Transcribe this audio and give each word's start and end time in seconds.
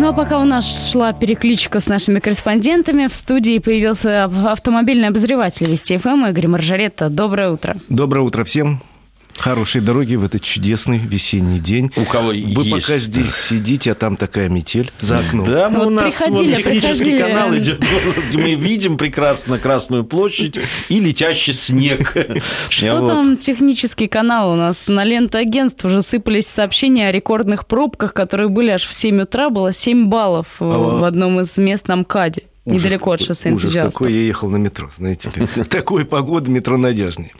Ну 0.00 0.08
а 0.08 0.12
пока 0.14 0.38
у 0.38 0.44
нас 0.46 0.90
шла 0.90 1.12
перекличка 1.12 1.78
с 1.78 1.86
нашими 1.86 2.20
корреспондентами, 2.20 3.06
в 3.06 3.14
студии 3.14 3.58
появился 3.58 4.24
автомобильный 4.24 5.08
обозреватель 5.08 5.68
Вести 5.70 5.98
ФМ 5.98 6.24
Игорь 6.24 6.46
Маржаретта. 6.46 7.10
Доброе 7.10 7.50
утро. 7.50 7.76
Доброе 7.90 8.22
утро 8.22 8.44
всем. 8.44 8.80
Хорошей 9.38 9.80
дороги 9.80 10.16
в 10.16 10.24
этот 10.24 10.42
чудесный 10.42 10.98
весенний 10.98 11.58
день. 11.58 11.90
У 11.96 12.04
кого 12.04 12.28
Вы 12.28 12.36
есть. 12.36 12.70
пока 12.86 12.96
здесь 12.98 13.34
сидите, 13.34 13.92
а 13.92 13.94
там 13.94 14.16
такая 14.16 14.48
метель 14.48 14.92
за 15.00 15.18
окном. 15.20 15.46
Да, 15.46 15.70
Вот 15.70 15.86
у 15.86 15.90
нас 15.90 16.20
вот 16.28 16.46
технический 16.54 16.80
приходили. 16.80 17.18
канал 17.20 17.56
идет. 17.56 17.80
Мы 18.34 18.54
видим 18.54 18.98
прекрасно 18.98 19.58
Красную 19.58 20.04
площадь 20.04 20.58
и 20.88 21.00
летящий 21.00 21.52
снег. 21.54 22.14
Что 22.68 22.96
Вот. 23.00 23.08
там 23.08 23.36
технический 23.38 24.08
канал 24.08 24.52
у 24.52 24.56
нас? 24.56 24.88
На 24.88 25.04
ленту 25.04 25.38
агентств 25.38 25.84
уже 25.84 26.02
сыпались 26.02 26.46
сообщения 26.46 27.08
о 27.08 27.12
рекордных 27.12 27.66
пробках, 27.66 28.12
которые 28.12 28.48
были 28.48 28.70
аж 28.70 28.86
в 28.86 28.92
7 28.94 29.22
утра. 29.22 29.48
Было 29.48 29.72
7 29.72 30.06
баллов 30.08 30.46
в 30.58 31.04
одном 31.04 31.40
из 31.40 31.56
мест 31.56 31.88
на 31.88 31.96
МКАДе. 31.96 32.42
Ужас 32.66 32.84
недалеко 32.84 33.12
от 33.12 33.20
шоссе 33.22 33.50
Ужас 33.50 33.64
энтузиастов. 33.64 33.94
какой, 33.94 34.12
я 34.12 34.20
ехал 34.20 34.50
на 34.50 34.56
метро, 34.56 34.90
знаете 34.98 35.30
ли. 35.34 35.46
Такой 35.64 36.04
погоды 36.04 36.50
метро 36.50 36.76
надежный. 36.76 37.32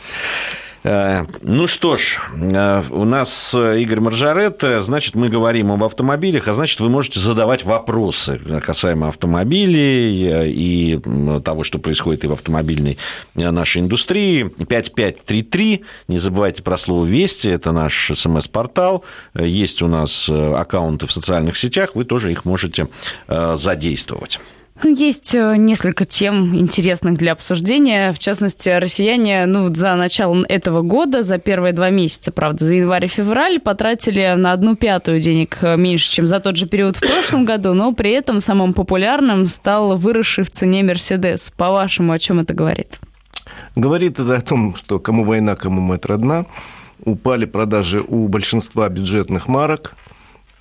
Э, 0.83 1.25
Ну 1.43 1.67
что 1.67 1.97
ж, 1.97 2.21
э, 2.35 2.83
у 2.91 3.05
нас 3.05 3.55
э, 3.55 3.81
Игорь 3.81 4.01
Маржарет, 4.01 4.63
значит, 4.81 5.15
мы 5.15 5.29
говорим 5.29 5.73
об 5.73 5.85
автомобилях, 5.85 6.49
а 6.49 6.55
значит, 6.55 6.81
вы 6.81 6.89
можете 6.89 7.21
задавать 7.21 7.65
вопросы 7.65 8.41
касаемо 8.65 9.09
автомобилей 9.09 10.47
и 10.49 11.01
того, 11.45 11.65
что 11.65 11.79
происходит 11.79 12.25
и 12.25 12.29
в 12.29 12.33
автомобильной 12.33 12.99
нашей 13.35 13.83
индустрии. 13.83 14.45
5533, 14.45 15.85
не 16.09 16.19
забывайте 16.19 16.63
про 16.63 16.77
слово 16.77 17.05
«Вести», 17.05 17.49
это 17.49 17.73
наш 17.73 18.13
смс-портал, 18.15 19.05
есть 19.35 19.83
у 19.83 19.89
нас 19.89 20.29
аккаунты 20.29 21.07
в 21.07 21.13
социальных 21.13 21.57
сетях, 21.57 21.91
вы 21.95 22.05
тоже 22.05 22.33
их 22.33 22.45
можете 22.45 22.89
задействовать. 23.29 24.41
Ну, 24.83 24.95
Есть 24.95 25.35
э, 25.35 25.57
несколько 25.57 26.05
тем 26.05 26.57
интересных 26.57 27.19
для 27.19 27.33
обсуждения. 27.33 28.13
В 28.13 28.19
частности, 28.19 28.69
россияне 28.71 29.45
ну, 29.47 29.73
за 29.75 29.95
начало 29.95 30.45
этого 30.49 30.81
года, 30.81 31.23
за 31.23 31.39
первые 31.39 31.73
два 31.73 31.91
месяца, 31.91 32.33
правда, 32.33 32.65
за 32.65 32.75
январь 32.75 33.05
и 33.05 33.09
февраль, 33.09 33.61
потратили 33.61 34.35
на 34.37 34.53
одну 34.53 34.77
пятую 34.77 35.21
денег 35.21 35.59
э, 35.61 35.77
меньше, 35.77 36.11
чем 36.11 36.27
за 36.27 36.41
тот 36.41 36.57
же 36.57 36.67
период 36.67 36.97
в 36.97 37.01
прошлом 37.01 37.45
году, 37.45 37.75
но 37.75 37.93
при 37.93 38.13
этом 38.13 38.41
самым 38.41 38.73
популярным 38.73 39.47
стал 39.49 39.97
выросший 39.97 40.45
в 40.45 40.51
цене 40.51 40.83
Мерседес. 40.83 41.53
По-вашему, 41.55 42.13
о 42.13 42.19
чем 42.19 42.41
это 42.41 42.55
говорит? 42.55 43.01
Говорит 43.77 44.19
это 44.19 44.37
о 44.37 44.41
том, 44.41 44.75
что 44.77 44.99
кому 44.99 45.25
война, 45.25 45.57
кому 45.57 45.81
мать 45.81 46.07
родна. 46.07 46.47
Упали 47.05 47.45
продажи 47.45 48.03
у 48.07 48.29
большинства 48.29 48.89
бюджетных 48.89 49.49
марок 49.49 49.95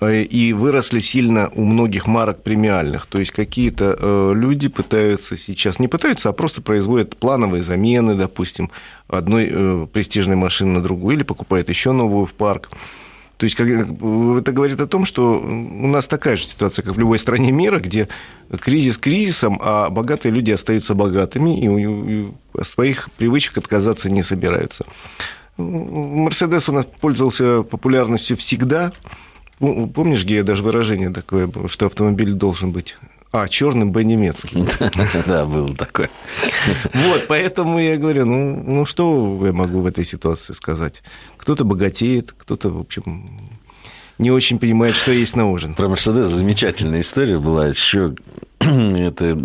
и 0.08 0.52
выросли 0.54 1.00
сильно 1.00 1.50
у 1.54 1.64
многих 1.64 2.06
марок 2.06 2.42
премиальных. 2.42 3.06
То 3.06 3.18
есть 3.18 3.32
какие-то 3.32 3.96
э, 3.98 4.32
люди 4.34 4.68
пытаются 4.68 5.36
сейчас, 5.36 5.78
не 5.78 5.88
пытаются, 5.88 6.30
а 6.30 6.32
просто 6.32 6.62
производят 6.62 7.16
плановые 7.16 7.62
замены, 7.62 8.14
допустим, 8.14 8.70
одной 9.08 9.48
э, 9.50 9.86
престижной 9.92 10.36
машины 10.36 10.78
на 10.78 10.82
другую, 10.82 11.16
или 11.16 11.22
покупают 11.22 11.68
еще 11.68 11.92
новую 11.92 12.24
в 12.24 12.32
парк. 12.32 12.70
То 13.36 13.44
есть 13.44 13.56
как- 13.56 13.68
это 13.68 14.52
говорит 14.52 14.80
о 14.80 14.86
том, 14.86 15.04
что 15.04 15.38
у 15.38 15.86
нас 15.86 16.06
такая 16.06 16.36
же 16.36 16.44
ситуация, 16.44 16.82
как 16.82 16.94
в 16.94 16.98
любой 16.98 17.18
стране 17.18 17.52
мира, 17.52 17.78
где 17.78 18.08
кризис 18.60 18.98
кризисом, 18.98 19.58
а 19.62 19.88
богатые 19.90 20.32
люди 20.32 20.50
остаются 20.50 20.94
богатыми 20.94 21.58
и 21.58 22.20
и 22.20 22.28
от 22.54 22.66
своих 22.66 23.10
привычек 23.12 23.58
отказаться 23.58 24.10
не 24.10 24.22
собираются. 24.22 24.84
Мерседес 25.56 26.68
у 26.68 26.72
нас 26.72 26.86
пользовался 27.00 27.62
популярностью 27.62 28.36
всегда. 28.36 28.92
Помнишь, 29.60 30.24
Гея, 30.24 30.42
даже 30.42 30.62
выражение 30.62 31.10
такое, 31.10 31.46
было, 31.46 31.68
что 31.68 31.86
автомобиль 31.86 32.32
должен 32.32 32.72
быть 32.72 32.96
а, 33.30 33.46
черным, 33.46 33.92
б, 33.92 34.02
немецким. 34.02 34.66
Да, 35.26 35.44
было 35.44 35.68
такое. 35.76 36.10
Вот, 36.94 37.26
поэтому 37.28 37.78
я 37.78 37.96
говорю, 37.96 38.24
ну, 38.24 38.62
ну 38.66 38.84
что 38.86 39.40
я 39.44 39.52
могу 39.52 39.80
в 39.80 39.86
этой 39.86 40.04
ситуации 40.04 40.54
сказать? 40.54 41.02
Кто-то 41.36 41.64
богатеет, 41.64 42.32
кто-то, 42.36 42.70
в 42.70 42.80
общем, 42.80 43.38
не 44.18 44.30
очень 44.30 44.58
понимает, 44.58 44.94
что 44.94 45.12
есть 45.12 45.36
на 45.36 45.50
ужин. 45.50 45.74
Про 45.74 45.88
Мерседес 45.88 46.30
замечательная 46.30 47.02
история 47.02 47.38
была. 47.38 47.66
Еще 47.68 48.14
это 48.58 49.36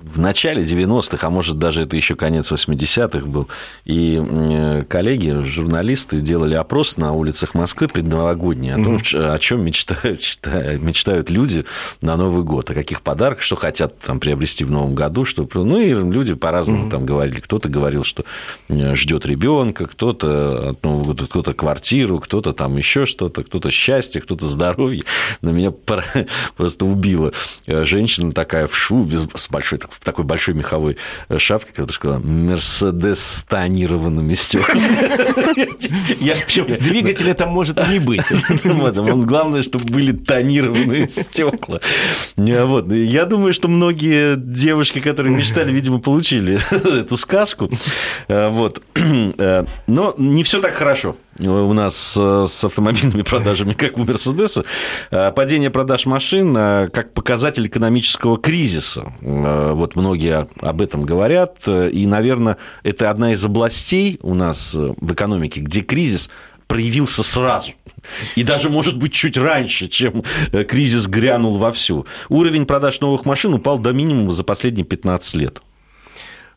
в 0.00 0.20
начале 0.20 0.62
90-х, 0.62 1.26
а 1.26 1.30
может 1.30 1.58
даже 1.58 1.82
это 1.82 1.96
еще 1.96 2.14
конец 2.16 2.50
80-х 2.52 3.26
был, 3.26 3.48
и 3.84 4.20
э, 4.24 4.84
коллеги, 4.88 5.42
журналисты 5.44 6.20
делали 6.20 6.54
опрос 6.54 6.96
на 6.96 7.12
улицах 7.12 7.54
Москвы 7.54 7.88
предновогодний 7.88 8.72
о 8.72 8.76
том, 8.76 9.00
ч- 9.00 9.18
о 9.18 9.38
чем 9.38 9.62
мечтают, 9.64 10.20
мечтают 10.80 11.30
люди 11.30 11.64
на 12.00 12.16
Новый 12.16 12.42
год, 12.44 12.70
о 12.70 12.74
каких 12.74 13.02
подарках, 13.02 13.42
что 13.42 13.56
хотят 13.56 13.98
там 13.98 14.20
приобрести 14.20 14.64
в 14.64 14.70
Новом 14.70 14.94
году, 14.94 15.24
что... 15.24 15.46
Ну, 15.52 15.80
и 15.80 15.90
люди 15.90 16.34
по-разному 16.34 16.90
там 16.90 17.04
говорили. 17.04 17.40
Кто-то 17.40 17.68
говорил, 17.68 18.04
что 18.04 18.24
э, 18.68 18.94
ждет 18.94 19.26
ребенка, 19.26 19.86
кто-то 19.86 20.70
от 20.70 20.84
Нового 20.84 21.04
года, 21.04 21.24
кто-то 21.26 21.54
квартиру, 21.54 22.20
кто-то 22.20 22.52
там 22.52 22.76
еще 22.76 23.04
что-то, 23.06 23.42
кто-то 23.44 23.70
счастье, 23.70 24.20
кто-то 24.20 24.46
здоровье. 24.46 25.02
Но 25.42 25.50
меня 25.52 25.72
просто 26.56 26.84
убила 26.86 27.32
э, 27.66 27.84
женщина 27.84 28.32
такая 28.32 28.66
в 28.66 28.76
шубе 28.76 29.16
с- 29.18 29.26
с 29.34 29.48
в 29.90 30.04
такой 30.04 30.24
большой 30.24 30.54
меховой 30.54 30.96
э, 31.28 31.38
шапке, 31.38 31.70
которая 31.70 31.92
сказала 31.92 32.18
«Мерседес 32.18 33.20
с 33.20 33.42
тонированными 33.42 34.34
стеклами». 34.34 34.88
Двигателя 36.78 37.34
там 37.34 37.50
может 37.50 37.78
и 37.78 37.92
не 37.92 37.98
быть. 37.98 38.22
Главное, 39.26 39.62
чтобы 39.62 39.84
были 39.86 40.12
тонированные 40.12 41.08
стекла. 41.08 41.80
Вот. 42.36 42.92
Я 42.92 43.24
думаю, 43.24 43.52
что 43.52 43.68
многие 43.68 44.36
девушки, 44.36 45.00
которые 45.00 45.34
мечтали, 45.34 45.72
видимо, 45.72 45.98
получили 45.98 46.58
эту 47.00 47.16
сказку. 47.16 47.70
Э, 48.28 48.48
Вот. 48.48 48.82
Э, 49.38 49.64
Но 49.86 50.14
не 50.18 50.42
все 50.42 50.60
так 50.60 50.74
хорошо 50.74 51.16
у 51.40 51.72
нас 51.72 52.16
э, 52.18 52.46
с 52.48 52.64
автомобильными 52.64 53.22
продажами, 53.28 53.72
как 53.72 53.98
у 53.98 54.04
Мерседеса. 54.04 54.64
Э, 55.10 55.30
Падение 55.32 55.70
продаж 55.70 56.06
машин 56.06 56.56
э, 56.56 56.88
как 56.92 57.14
показатель 57.14 57.66
экономического 57.66 58.38
кризиса. 58.38 59.12
Вот 59.20 59.96
многие 59.96 60.48
об 60.60 60.80
этом 60.80 61.02
говорят. 61.02 61.66
И, 61.66 62.06
наверное, 62.06 62.56
это 62.82 63.10
одна 63.10 63.32
из 63.32 63.44
областей 63.44 64.18
у 64.22 64.34
нас 64.34 64.74
в 64.74 65.12
экономике, 65.12 65.60
где 65.60 65.80
кризис 65.80 66.28
проявился 66.66 67.22
сразу. 67.22 67.72
И 68.36 68.42
даже, 68.42 68.70
может 68.70 68.96
быть, 68.96 69.12
чуть 69.12 69.36
раньше, 69.36 69.88
чем 69.88 70.24
кризис 70.68 71.06
грянул 71.06 71.58
вовсю. 71.58 72.06
Уровень 72.28 72.66
продаж 72.66 73.00
новых 73.00 73.24
машин 73.24 73.54
упал 73.54 73.78
до 73.78 73.92
минимума 73.92 74.30
за 74.32 74.44
последние 74.44 74.84
15 74.84 75.34
лет. 75.34 75.60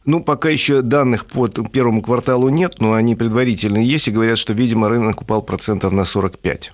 Ну, 0.06 0.24
пока 0.24 0.50
еще 0.50 0.82
данных 0.82 1.26
по 1.26 1.48
первому 1.48 2.02
кварталу 2.02 2.50
нет, 2.50 2.76
но 2.80 2.94
они 2.94 3.16
предварительные 3.16 3.86
есть 3.86 4.08
и 4.08 4.12
говорят, 4.12 4.40
что, 4.40 4.54
видимо, 4.54 4.90
рынок 4.90 5.22
упал 5.22 5.44
процентов 5.44 5.94
на 5.94 6.06
45. 6.06 6.74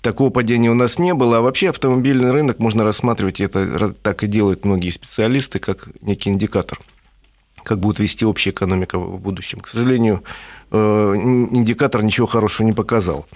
Такого 0.00 0.30
падения 0.30 0.70
у 0.70 0.74
нас 0.74 0.98
не 0.98 1.12
было. 1.12 1.38
А 1.38 1.40
вообще 1.42 1.68
автомобильный 1.68 2.30
рынок 2.30 2.58
можно 2.58 2.82
рассматривать, 2.82 3.40
и 3.40 3.44
это 3.44 3.94
так 4.02 4.24
и 4.24 4.26
делают 4.26 4.64
многие 4.64 4.90
специалисты, 4.90 5.58
как 5.58 5.88
некий 6.00 6.30
индикатор 6.30 6.78
как 7.64 7.78
будет 7.78 8.00
вести 8.00 8.24
общая 8.24 8.50
экономика 8.50 8.98
в 8.98 9.20
будущем. 9.20 9.60
К 9.60 9.68
сожалению, 9.68 10.24
э, 10.70 10.76
ин- 10.76 11.54
индикатор 11.54 12.02
ничего 12.02 12.26
хорошего 12.26 12.66
не 12.66 12.72
показал. 12.72 13.26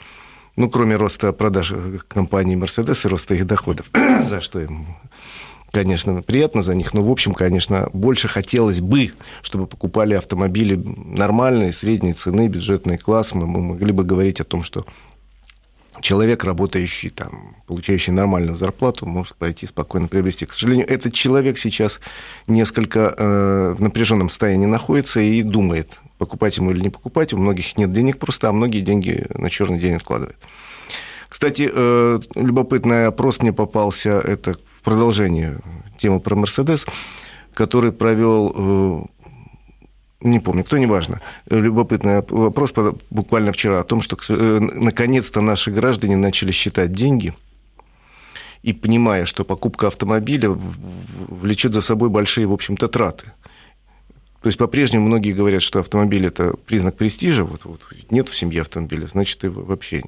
Ну, 0.57 0.71
кроме 0.71 0.97
роста 0.97 1.33
продаж 1.33 1.73
компании 2.09 2.57
Mercedes 2.57 3.07
и 3.07 3.09
роста 3.09 3.35
их 3.35 3.47
доходов, 3.47 3.87
за 4.23 4.41
что 4.41 4.61
им 4.61 4.87
конечно, 5.72 6.22
приятно 6.22 6.62
за 6.62 6.75
них, 6.75 6.94
но, 6.94 7.03
в 7.03 7.10
общем, 7.10 7.32
конечно, 7.32 7.88
больше 7.93 8.28
хотелось 8.28 8.81
бы, 8.81 9.12
чтобы 9.43 9.66
покупали 9.66 10.15
автомобили 10.15 10.77
нормальные, 10.77 11.72
средней 11.72 12.12
цены, 12.12 12.49
бюджетный 12.49 12.99
класс. 12.99 13.34
Мы 13.34 13.47
мы 13.47 13.60
могли 13.60 13.93
бы 13.93 14.04
говорить 14.04 14.41
о 14.41 14.44
том, 14.44 14.62
что 14.62 14.87
человек, 16.00 16.44
работающий 16.44 17.10
там, 17.10 17.56
получающий 17.66 18.12
нормальную 18.12 18.56
зарплату, 18.56 19.06
может 19.06 19.37
пойти 19.37 19.66
спокойно 19.66 20.09
приобрести. 20.09 20.47
К 20.47 20.53
сожалению, 20.53 20.89
этот 20.89 21.15
человек 21.15 21.59
сейчас 21.59 22.01
несколько 22.47 23.15
э, 23.16 23.74
в 23.77 23.83
напряженном 23.83 24.28
состоянии 24.28 24.66
находится 24.66 25.21
и 25.21 25.42
думает, 25.42 26.01
покупать 26.19 26.57
ему 26.57 26.71
или 26.71 26.80
не 26.80 26.91
покупать. 26.91 27.33
У 27.33 27.39
многих 27.39 27.77
нет 27.77 27.92
денег 27.92 28.19
просто, 28.19 28.48
а 28.48 28.53
многие 28.53 28.80
деньги 28.80 29.27
на 29.34 29.51
черный 29.51 29.78
день 29.78 29.95
откладывают. 29.95 30.36
Кстати, 31.28 31.71
э, 31.72 32.19
любопытный 32.34 33.07
опрос 33.07 33.41
мне 33.41 33.53
попался, 33.53 34.21
это 34.21 34.57
продолжение 34.86 35.59
темы 35.98 36.21
про 36.21 36.36
Мерседес, 36.36 36.86
который 37.54 37.91
провел 37.91 38.53
э, 38.54 39.04
не 40.21 40.38
помню, 40.38 40.62
кто, 40.62 40.78
неважно, 40.78 41.21
любопытный 41.50 42.22
вопрос 42.22 42.72
буквально 43.10 43.50
вчера 43.50 43.80
о 43.80 43.84
том, 43.84 44.00
что 44.00 44.16
э, 44.28 44.60
наконец-то 44.60 45.41
наши 45.41 45.72
граждане 45.72 46.16
начали 46.16 46.53
считать 46.53 46.92
деньги 46.92 47.34
и 48.62 48.72
понимая, 48.72 49.24
что 49.24 49.44
покупка 49.44 49.88
автомобиля 49.88 50.50
влечет 50.50 51.74
за 51.74 51.80
собой 51.80 52.09
большие, 52.09 52.47
в 52.47 52.53
общем-то, 52.53 52.86
траты. 52.86 53.33
То 54.41 54.47
есть 54.47 54.59
по-прежнему 54.59 55.09
многие 55.09 55.33
говорят, 55.33 55.62
что 55.62 55.80
автомобиль– 55.80 56.27
это 56.28 56.54
признак 56.65 56.97
престижа, 56.97 57.42
вот, 57.42 57.65
вот 57.65 57.80
нет 58.10 58.28
в 58.28 58.36
семье 58.36 58.60
автомобиля, 58.60 59.09
значит, 59.09 59.41
ты 59.41 59.50
вообще 59.50 60.04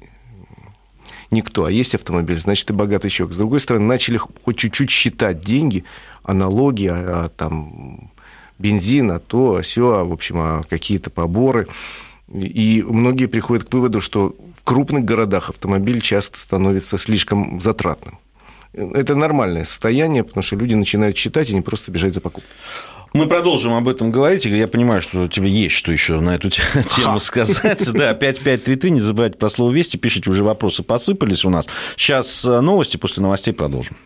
никто, 1.31 1.65
а 1.65 1.71
есть 1.71 1.95
автомобиль, 1.95 2.39
значит, 2.39 2.67
ты 2.67 2.73
богатый 2.73 3.09
человек. 3.09 3.35
С 3.35 3.37
другой 3.37 3.59
стороны, 3.59 3.85
начали 3.85 4.17
хоть 4.17 4.57
чуть-чуть 4.57 4.89
считать 4.89 5.41
деньги, 5.41 5.83
аналоги, 6.23 6.87
а, 6.87 7.25
а, 7.25 7.29
там 7.29 8.11
бензин, 8.57 9.11
а 9.11 9.19
то, 9.19 9.57
а 9.57 9.61
все, 9.61 9.93
а, 9.93 10.03
в 10.03 10.11
общем, 10.11 10.37
а 10.39 10.63
какие-то 10.69 11.09
поборы. 11.09 11.67
И 12.31 12.83
многие 12.87 13.25
приходят 13.25 13.67
к 13.67 13.73
выводу, 13.73 14.01
что 14.01 14.35
в 14.55 14.63
крупных 14.63 15.03
городах 15.03 15.49
автомобиль 15.49 16.01
часто 16.01 16.37
становится 16.39 16.97
слишком 16.97 17.59
затратным. 17.59 18.19
Это 18.73 19.15
нормальное 19.15 19.65
состояние, 19.65 20.23
потому 20.23 20.43
что 20.43 20.55
люди 20.55 20.75
начинают 20.75 21.17
считать 21.17 21.49
и 21.49 21.55
не 21.55 21.61
просто 21.61 21.91
бежать 21.91 22.13
за 22.13 22.21
покупкой. 22.21 22.51
Мы 23.19 23.27
продолжим 23.27 23.73
об 23.73 23.87
этом 23.89 24.11
говорить. 24.11 24.45
Я 24.45 24.67
понимаю, 24.69 25.01
что 25.01 25.27
тебе 25.27 25.49
есть 25.49 25.75
что 25.75 25.91
еще 25.91 26.21
на 26.21 26.35
эту 26.35 26.49
тему 26.89 27.19
сказать. 27.19 27.91
Да, 27.91 28.13
5533, 28.13 28.91
не 28.91 29.01
забывайте 29.01 29.37
про 29.37 29.49
слово 29.49 29.71
«Вести», 29.71 29.97
пишите, 29.97 30.29
уже 30.29 30.45
вопросы 30.45 30.83
посыпались 30.83 31.43
у 31.43 31.49
нас. 31.49 31.65
Сейчас 31.97 32.45
э, 32.45 32.61
новости, 32.61 32.95
после 32.95 33.21
новостей 33.21 33.53
продолжим. 33.53 33.97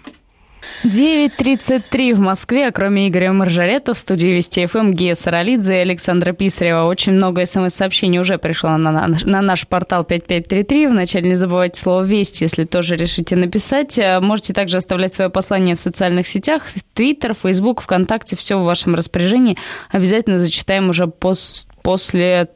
9.33 0.84 2.14
в 2.14 2.20
Москве, 2.20 2.68
а 2.68 2.72
кроме 2.74 3.08
Игоря 3.08 3.32
Маржарета 3.32 3.94
в 3.94 4.00
студии 4.00 4.28
Вести 4.28 4.66
ФМ 4.66 4.92
Гея 4.92 5.16
Саралидзе 5.16 5.76
и 5.76 5.78
Александра 5.78 6.34
Писарева. 6.34 6.84
Очень 6.84 7.14
много 7.14 7.46
смс-сообщений 7.46 8.20
уже 8.20 8.38
пришло 8.38 8.76
на, 8.76 8.92
на, 8.92 9.08
на 9.24 9.42
наш 9.42 9.66
портал 9.66 10.04
5533. 10.04 10.88
Вначале 10.88 11.30
не 11.30 11.36
забывайте 11.36 11.80
слово 11.80 12.04
«Вести», 12.04 12.44
если 12.44 12.66
тоже 12.66 12.98
решите 12.98 13.38
написать. 13.38 13.98
Э, 13.98 14.20
можете 14.20 14.52
также 14.52 14.76
оставлять 14.76 15.14
свое 15.14 15.30
послание 15.30 15.78
в 15.78 15.80
социальных 15.80 16.28
сетях, 16.28 16.64
Твиттер, 16.94 17.34
Фейсбук, 17.34 17.82
ВКонтакте, 17.82 18.36
все 18.36 18.60
в 18.60 18.66
вашем 18.66 18.96
распоряжении. 18.96 19.58
Обязательно 19.90 20.40
зачитаем 20.40 20.90
уже 20.90 21.08
пос 21.08 21.66
после 21.82 22.50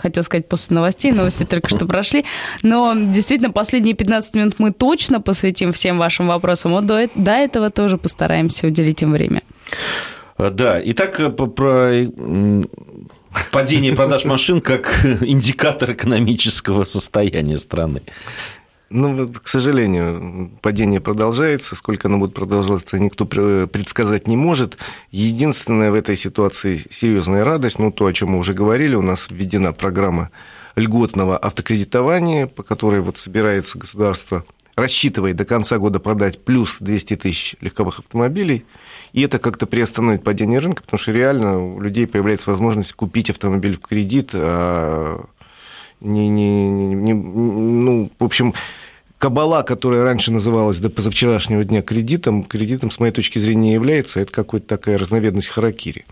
хотел 0.00 0.24
сказать 0.24 0.48
после 0.48 0.74
новостей, 0.74 1.12
новости 1.12 1.44
только 1.44 1.68
что 1.68 1.86
прошли. 1.86 2.24
Но 2.62 2.94
действительно, 2.94 3.50
последние 3.50 3.94
15 3.94 4.34
минут 4.34 4.54
мы 4.58 4.72
точно 4.72 5.20
посвятим 5.20 5.72
всем 5.72 5.98
вашим 5.98 6.28
вопросам. 6.28 6.72
Вот 6.72 6.86
до, 6.86 7.08
до 7.14 7.32
этого 7.32 7.70
тоже 7.70 7.98
постараемся 7.98 8.66
уделить 8.66 9.02
им 9.02 9.12
время. 9.12 9.42
А, 10.36 10.50
да, 10.50 10.80
итак, 10.82 11.20
э, 11.20 11.30
про 11.30 12.06
падение 13.52 13.94
продаж 13.94 14.24
машин 14.24 14.60
как 14.60 15.04
индикатор 15.20 15.92
экономического 15.92 16.84
состояния 16.84 17.58
страны. 17.58 18.02
Ну, 18.92 19.28
к 19.28 19.46
сожалению, 19.46 20.50
падение 20.62 21.00
продолжается. 21.00 21.76
Сколько 21.76 22.08
оно 22.08 22.18
будет 22.18 22.34
продолжаться, 22.34 22.98
никто 22.98 23.24
предсказать 23.24 24.26
не 24.26 24.36
может. 24.36 24.78
Единственная 25.12 25.92
в 25.92 25.94
этой 25.94 26.16
ситуации 26.16 26.84
серьезная 26.90 27.44
радость, 27.44 27.78
ну, 27.78 27.92
то, 27.92 28.06
о 28.06 28.12
чем 28.12 28.30
мы 28.30 28.38
уже 28.38 28.52
говорили, 28.52 28.96
у 28.96 29.02
нас 29.02 29.28
введена 29.30 29.72
программа 29.72 30.30
льготного 30.74 31.38
автокредитования, 31.38 32.48
по 32.48 32.64
которой 32.64 33.00
вот 33.00 33.16
собирается 33.16 33.78
государство, 33.78 34.44
рассчитывает 34.74 35.36
до 35.36 35.44
конца 35.44 35.78
года 35.78 36.00
продать 36.00 36.44
плюс 36.44 36.78
200 36.80 37.14
тысяч 37.16 37.54
легковых 37.60 38.00
автомобилей. 38.00 38.64
И 39.12 39.22
это 39.22 39.38
как-то 39.38 39.66
приостановит 39.66 40.24
падение 40.24 40.58
рынка, 40.58 40.82
потому 40.82 40.98
что 40.98 41.12
реально 41.12 41.60
у 41.60 41.80
людей 41.80 42.08
появляется 42.08 42.50
возможность 42.50 42.92
купить 42.94 43.30
автомобиль 43.30 43.76
в 43.76 43.86
кредит, 43.86 44.30
а 44.32 45.24
не, 46.00 46.28
не, 46.28 46.68
не, 46.68 47.12
ну, 47.12 48.10
в 48.18 48.24
общем, 48.24 48.54
кабала, 49.20 49.62
которая 49.62 50.02
раньше 50.02 50.32
называлась 50.32 50.78
до 50.78 50.88
позавчерашнего 50.88 51.62
дня 51.62 51.82
кредитом, 51.82 52.42
кредитом, 52.42 52.90
с 52.90 52.98
моей 52.98 53.12
точки 53.12 53.38
зрения, 53.38 53.68
не 53.68 53.72
является. 53.74 54.18
Это 54.18 54.32
какая-то 54.32 54.66
такая 54.66 54.96
разновидность 54.96 55.48
харакири. 55.48 56.06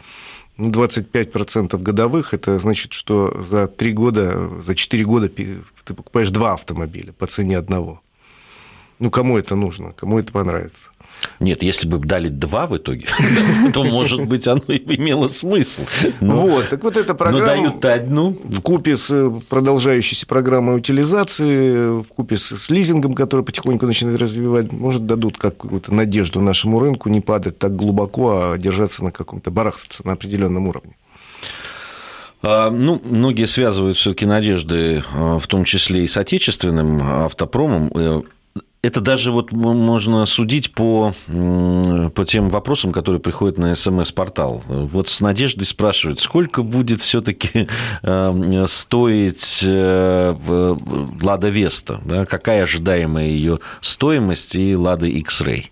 Ну, 0.58 0.70
25% 0.70 1.78
годовых, 1.78 2.34
это 2.34 2.58
значит, 2.58 2.92
что 2.92 3.44
за 3.48 3.66
3 3.66 3.92
года, 3.94 4.50
за 4.64 4.74
4 4.74 5.04
года 5.04 5.28
ты 5.30 5.62
покупаешь 5.86 6.30
два 6.30 6.52
автомобиля 6.52 7.12
по 7.12 7.26
цене 7.26 7.56
одного. 7.56 8.02
Ну, 8.98 9.10
кому 9.10 9.38
это 9.38 9.54
нужно, 9.54 9.92
кому 9.92 10.18
это 10.18 10.30
понравится? 10.30 10.90
Нет, 11.40 11.62
если 11.62 11.86
бы 11.86 11.98
дали 11.98 12.28
два 12.28 12.66
в 12.66 12.76
итоге, 12.76 13.06
то, 13.72 13.84
может 13.84 14.24
быть, 14.26 14.46
оно 14.46 14.62
и 14.68 14.96
имело 14.96 15.28
смысл. 15.28 15.82
Но, 16.20 16.46
вот, 16.46 16.68
так 16.68 16.82
вот 16.82 16.96
эта 16.96 17.14
программа... 17.14 17.40
Но 17.40 17.46
дают-то 17.46 17.94
одну. 17.94 18.38
В 18.44 18.60
купе 18.60 18.96
с 18.96 19.10
э, 19.10 19.30
продолжающейся 19.48 20.26
программой 20.26 20.76
утилизации, 20.76 22.00
в 22.02 22.06
купе 22.08 22.36
с 22.36 22.70
лизингом, 22.70 23.14
который 23.14 23.44
потихоньку 23.44 23.86
начинает 23.86 24.18
развивать, 24.18 24.72
может, 24.72 25.06
дадут 25.06 25.38
какую-то 25.38 25.92
надежду 25.92 26.40
нашему 26.40 26.80
рынку 26.80 27.08
не 27.08 27.20
падать 27.20 27.58
так 27.58 27.74
глубоко, 27.74 28.52
а 28.52 28.58
держаться 28.58 29.04
на 29.04 29.12
каком-то, 29.12 29.50
барахтаться 29.50 30.06
на 30.06 30.12
определенном 30.12 30.68
уровне. 30.68 30.94
А, 32.42 32.70
ну, 32.70 33.00
многие 33.04 33.46
связывают 33.46 33.96
все-таки 33.96 34.26
надежды, 34.26 35.02
э, 35.12 35.38
в 35.40 35.46
том 35.46 35.64
числе 35.64 36.04
и 36.04 36.06
с 36.06 36.16
отечественным 36.16 37.02
автопромом. 37.02 37.90
Это 38.80 39.00
даже 39.00 39.32
вот 39.32 39.50
можно 39.50 40.24
судить 40.24 40.72
по, 40.72 41.12
по 41.26 42.24
тем 42.24 42.48
вопросам, 42.48 42.92
которые 42.92 43.20
приходят 43.20 43.58
на 43.58 43.74
СМС-портал. 43.74 44.62
Вот 44.68 45.08
с 45.08 45.20
надеждой 45.20 45.64
спрашивают, 45.64 46.20
сколько 46.20 46.62
будет 46.62 47.00
все-таки 47.00 47.68
э, 48.02 48.66
стоить 48.68 49.64
э, 49.66 50.76
Лада 51.20 51.48
Веста, 51.48 52.00
да? 52.04 52.24
какая 52.24 52.62
ожидаемая 52.62 53.26
ее 53.26 53.58
стоимость 53.80 54.54
и 54.54 54.76
Лада 54.76 55.06
X-Ray? 55.06 55.66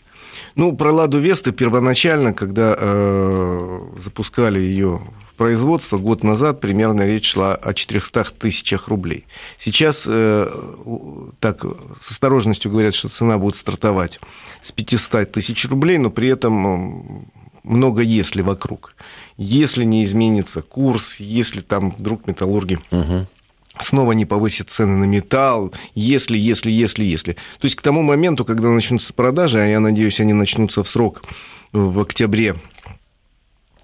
Ну, 0.56 0.76
про 0.76 0.92
Ладу 0.92 1.20
Веста 1.20 1.52
первоначально, 1.52 2.32
когда 2.32 2.74
э, 2.76 3.80
запускали 4.02 4.58
ее 4.58 5.02
производства 5.36 5.98
год 5.98 6.24
назад 6.24 6.60
примерно 6.60 7.06
речь 7.06 7.32
шла 7.32 7.54
о 7.54 7.74
400 7.74 8.24
тысячах 8.38 8.88
рублей. 8.88 9.24
Сейчас 9.58 10.04
э, 10.08 10.48
так 11.40 11.64
с 12.00 12.10
осторожностью 12.10 12.70
говорят, 12.70 12.94
что 12.94 13.08
цена 13.08 13.38
будет 13.38 13.56
стартовать 13.56 14.20
с 14.62 14.72
500 14.72 15.30
тысяч 15.32 15.68
рублей, 15.68 15.98
но 15.98 16.10
при 16.10 16.28
этом 16.28 17.28
много 17.66 18.02
если 18.02 18.42
вокруг. 18.42 18.94
Если 19.36 19.84
не 19.84 20.04
изменится 20.04 20.62
курс, 20.62 21.16
если 21.18 21.60
там 21.60 21.90
вдруг 21.90 22.26
металлурги 22.26 22.78
угу. 22.90 23.26
снова 23.78 24.12
не 24.12 24.24
повысят 24.24 24.70
цены 24.70 24.96
на 24.96 25.04
металл, 25.04 25.72
если, 25.94 26.38
если, 26.38 26.70
если, 26.70 27.04
если. 27.04 27.32
То 27.58 27.64
есть 27.64 27.76
к 27.76 27.82
тому 27.82 28.02
моменту, 28.02 28.44
когда 28.44 28.70
начнутся 28.70 29.12
продажи, 29.12 29.58
а 29.58 29.66
я 29.66 29.80
надеюсь, 29.80 30.20
они 30.20 30.32
начнутся 30.32 30.82
в 30.82 30.88
срок 30.88 31.22
в 31.72 32.00
октябре 32.00 32.56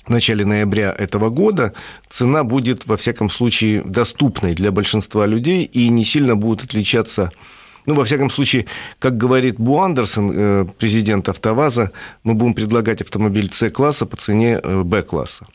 в 0.05 0.11
начале 0.11 0.45
ноября 0.45 0.95
этого 0.97 1.29
года 1.31 1.75
цена 2.09 2.45
будет, 2.45 2.87
во 2.87 2.97
всяком 2.97 3.31
случае, 3.31 3.83
доступной 3.83 4.55
для 4.55 4.71
большинства 4.71 5.27
людей 5.27 5.65
и 5.65 5.89
не 5.89 6.05
сильно 6.05 6.37
будет 6.37 6.65
отличаться 6.65 7.33
ну, 7.85 7.95
во 7.95 8.05
всяком 8.05 8.31
случае, 8.31 8.67
как 9.01 9.17
говорит 9.17 9.59
Бу 9.59 9.81
Андерсон, 9.81 10.31
э, 10.33 10.67
президент 10.79 11.29
АвтоВАЗа, 11.29 11.91
мы 12.23 12.35
будем 12.35 12.55
предлагать 12.55 13.03
автомобиль 13.03 13.51
С-класса 13.53 14.07
по 14.07 14.17
цене 14.17 14.61
э, 14.63 14.83
Б-класса. 14.83 15.49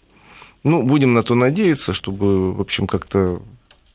Ну, 0.63 0.83
будем 0.83 1.13
на 1.13 1.23
то 1.23 1.35
надеяться, 1.35 1.93
чтобы, 1.93 2.51
в 2.51 2.59
общем, 2.59 2.85
как-то 2.85 3.41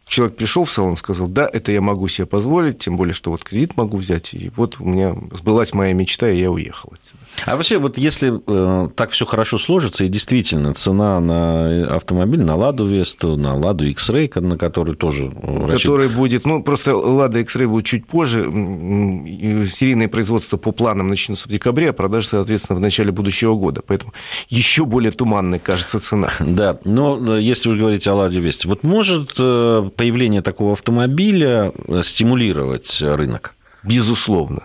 человек 0.07 0.37
пришел 0.37 0.65
в 0.65 0.71
салон, 0.71 0.97
сказал, 0.97 1.29
да, 1.29 1.49
это 1.51 1.73
я 1.73 1.81
могу 1.81 2.09
себе 2.09 2.27
позволить, 2.27 2.79
тем 2.79 2.97
более, 2.97 3.15
что 3.15 3.31
вот 3.31 3.45
кредит 3.45 3.77
могу 3.77 3.97
взять, 3.97 4.35
и 4.35 4.51
вот 4.57 4.77
у 4.79 4.85
меня 4.85 5.17
сбылась 5.33 5.75
моя 5.75 5.93
мечта, 5.93 6.29
и 6.31 6.39
я 6.39 6.51
уехал 6.51 6.93
отсюда. 6.93 7.23
А 7.45 7.57
вообще, 7.57 7.79
вот 7.79 7.99
если 7.99 8.41
э, 8.47 8.89
так 8.91 9.11
все 9.11 9.27
хорошо 9.27 9.59
сложится, 9.59 10.05
и 10.05 10.09
действительно 10.09 10.75
цена 10.75 11.19
на 11.19 11.97
автомобиль, 11.97 12.43
на 12.43 12.55
Ладу 12.55 12.87
Весту, 12.87 13.37
на 13.37 13.55
Ладу 13.55 13.85
X-Ray, 13.87 14.41
на 14.41 14.57
который 14.57 14.95
тоже 14.95 15.33
э, 15.43 15.69
Который 15.73 16.09
будет, 16.09 16.47
ну, 16.47 16.63
просто 16.63 16.97
Лада 16.97 17.41
X-Ray 17.41 17.67
будет 17.67 17.87
чуть 17.87 18.07
позже, 18.07 18.43
серийное 18.45 20.09
производство 20.09 20.57
по 20.57 20.73
планам 20.73 21.09
начнется 21.09 21.49
в 21.49 21.51
декабре, 21.51 21.91
а 21.91 21.93
продажи, 21.93 22.29
соответственно, 22.29 22.79
в 22.79 22.81
начале 22.81 23.11
будущего 23.11 23.55
года, 23.57 23.83
поэтому 23.85 24.13
еще 24.49 24.85
более 24.85 25.11
туманной 25.11 25.59
кажется 25.59 26.01
цена. 26.01 26.29
Да, 26.53 26.79
но 26.85 27.37
э, 27.37 27.41
если 27.41 27.71
вы 27.71 27.79
говорите 27.79 28.11
о 28.11 28.15
Ладе 28.15 28.41
Весте, 28.41 28.69
вот 28.69 28.85
может 28.85 29.33
э, 29.39 29.91
появление 30.03 30.43
такого 30.43 30.73
автомобиля 30.73 31.73
стимулировать 32.03 33.01
рынок? 33.01 33.55
Безусловно. 33.85 34.63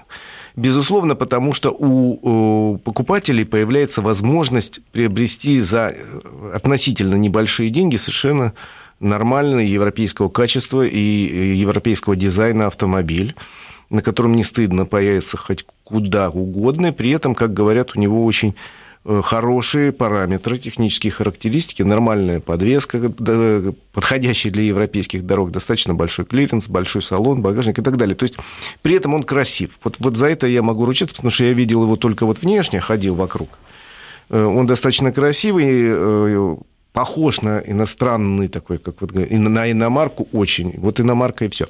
Безусловно, 0.55 1.13
потому 1.13 1.53
что 1.53 1.69
у 1.69 2.79
покупателей 2.79 3.45
появляется 3.45 4.01
возможность 4.01 4.79
приобрести 4.91 5.61
за 5.61 5.93
э, 5.93 6.51
относительно 6.55 7.13
небольшие 7.17 7.69
деньги 7.69 7.97
совершенно 7.97 8.53
нормальный 8.99 9.67
европейского 9.67 10.29
качества 10.29 10.87
и 10.87 11.27
э, 11.27 11.53
европейского 11.53 12.15
дизайна 12.15 12.65
автомобиль 12.65 13.35
на 13.89 14.01
котором 14.01 14.33
не 14.33 14.43
стыдно 14.43 14.85
появиться 14.85 15.37
хоть 15.37 15.65
куда 15.85 16.29
угодно, 16.29 16.91
при 16.91 17.11
этом, 17.11 17.33
как 17.35 17.53
говорят, 17.53 17.95
у 17.95 17.99
него 18.01 18.25
очень 18.25 18.53
Э, 18.53 18.55
хорошие 19.05 19.91
параметры, 19.91 20.57
технические 20.57 21.11
характеристики, 21.11 21.81
нормальная 21.81 22.39
подвеска, 22.39 23.09
подходящая 23.93 24.51
для 24.51 24.63
европейских 24.63 25.25
дорог, 25.25 25.51
достаточно 25.51 25.93
большой 25.93 26.25
клиренс, 26.25 26.67
большой 26.67 27.01
салон, 27.01 27.41
багажник 27.41 27.79
и 27.79 27.81
так 27.81 27.97
далее. 27.97 28.15
То 28.15 28.23
есть 28.23 28.35
при 28.81 28.95
этом 28.95 29.13
он 29.13 29.23
красив. 29.23 29.71
Вот, 29.83 29.95
вот 29.99 30.17
за 30.17 30.27
это 30.27 30.47
я 30.47 30.61
могу 30.61 30.85
ручаться, 30.85 31.15
потому 31.15 31.31
что 31.31 31.45
я 31.45 31.53
видел 31.53 31.83
его 31.83 31.95
только 31.95 32.25
вот 32.25 32.41
внешне, 32.41 32.81
ходил 32.81 33.15
вокруг. 33.15 33.57
Э, 34.29 34.43
он 34.43 34.65
достаточно 34.67 35.11
красивый, 35.11 35.67
э, 35.69 36.55
похож 36.97 37.41
на 37.41 37.59
иностранный 37.59 38.47
такой, 38.47 38.79
как 38.79 39.01
вот 39.01 39.13
на 39.13 39.71
иномарку 39.71 40.27
очень. 40.31 40.73
Вот 40.77 40.99
иномарка 40.99 41.45
и 41.45 41.49
все. 41.49 41.67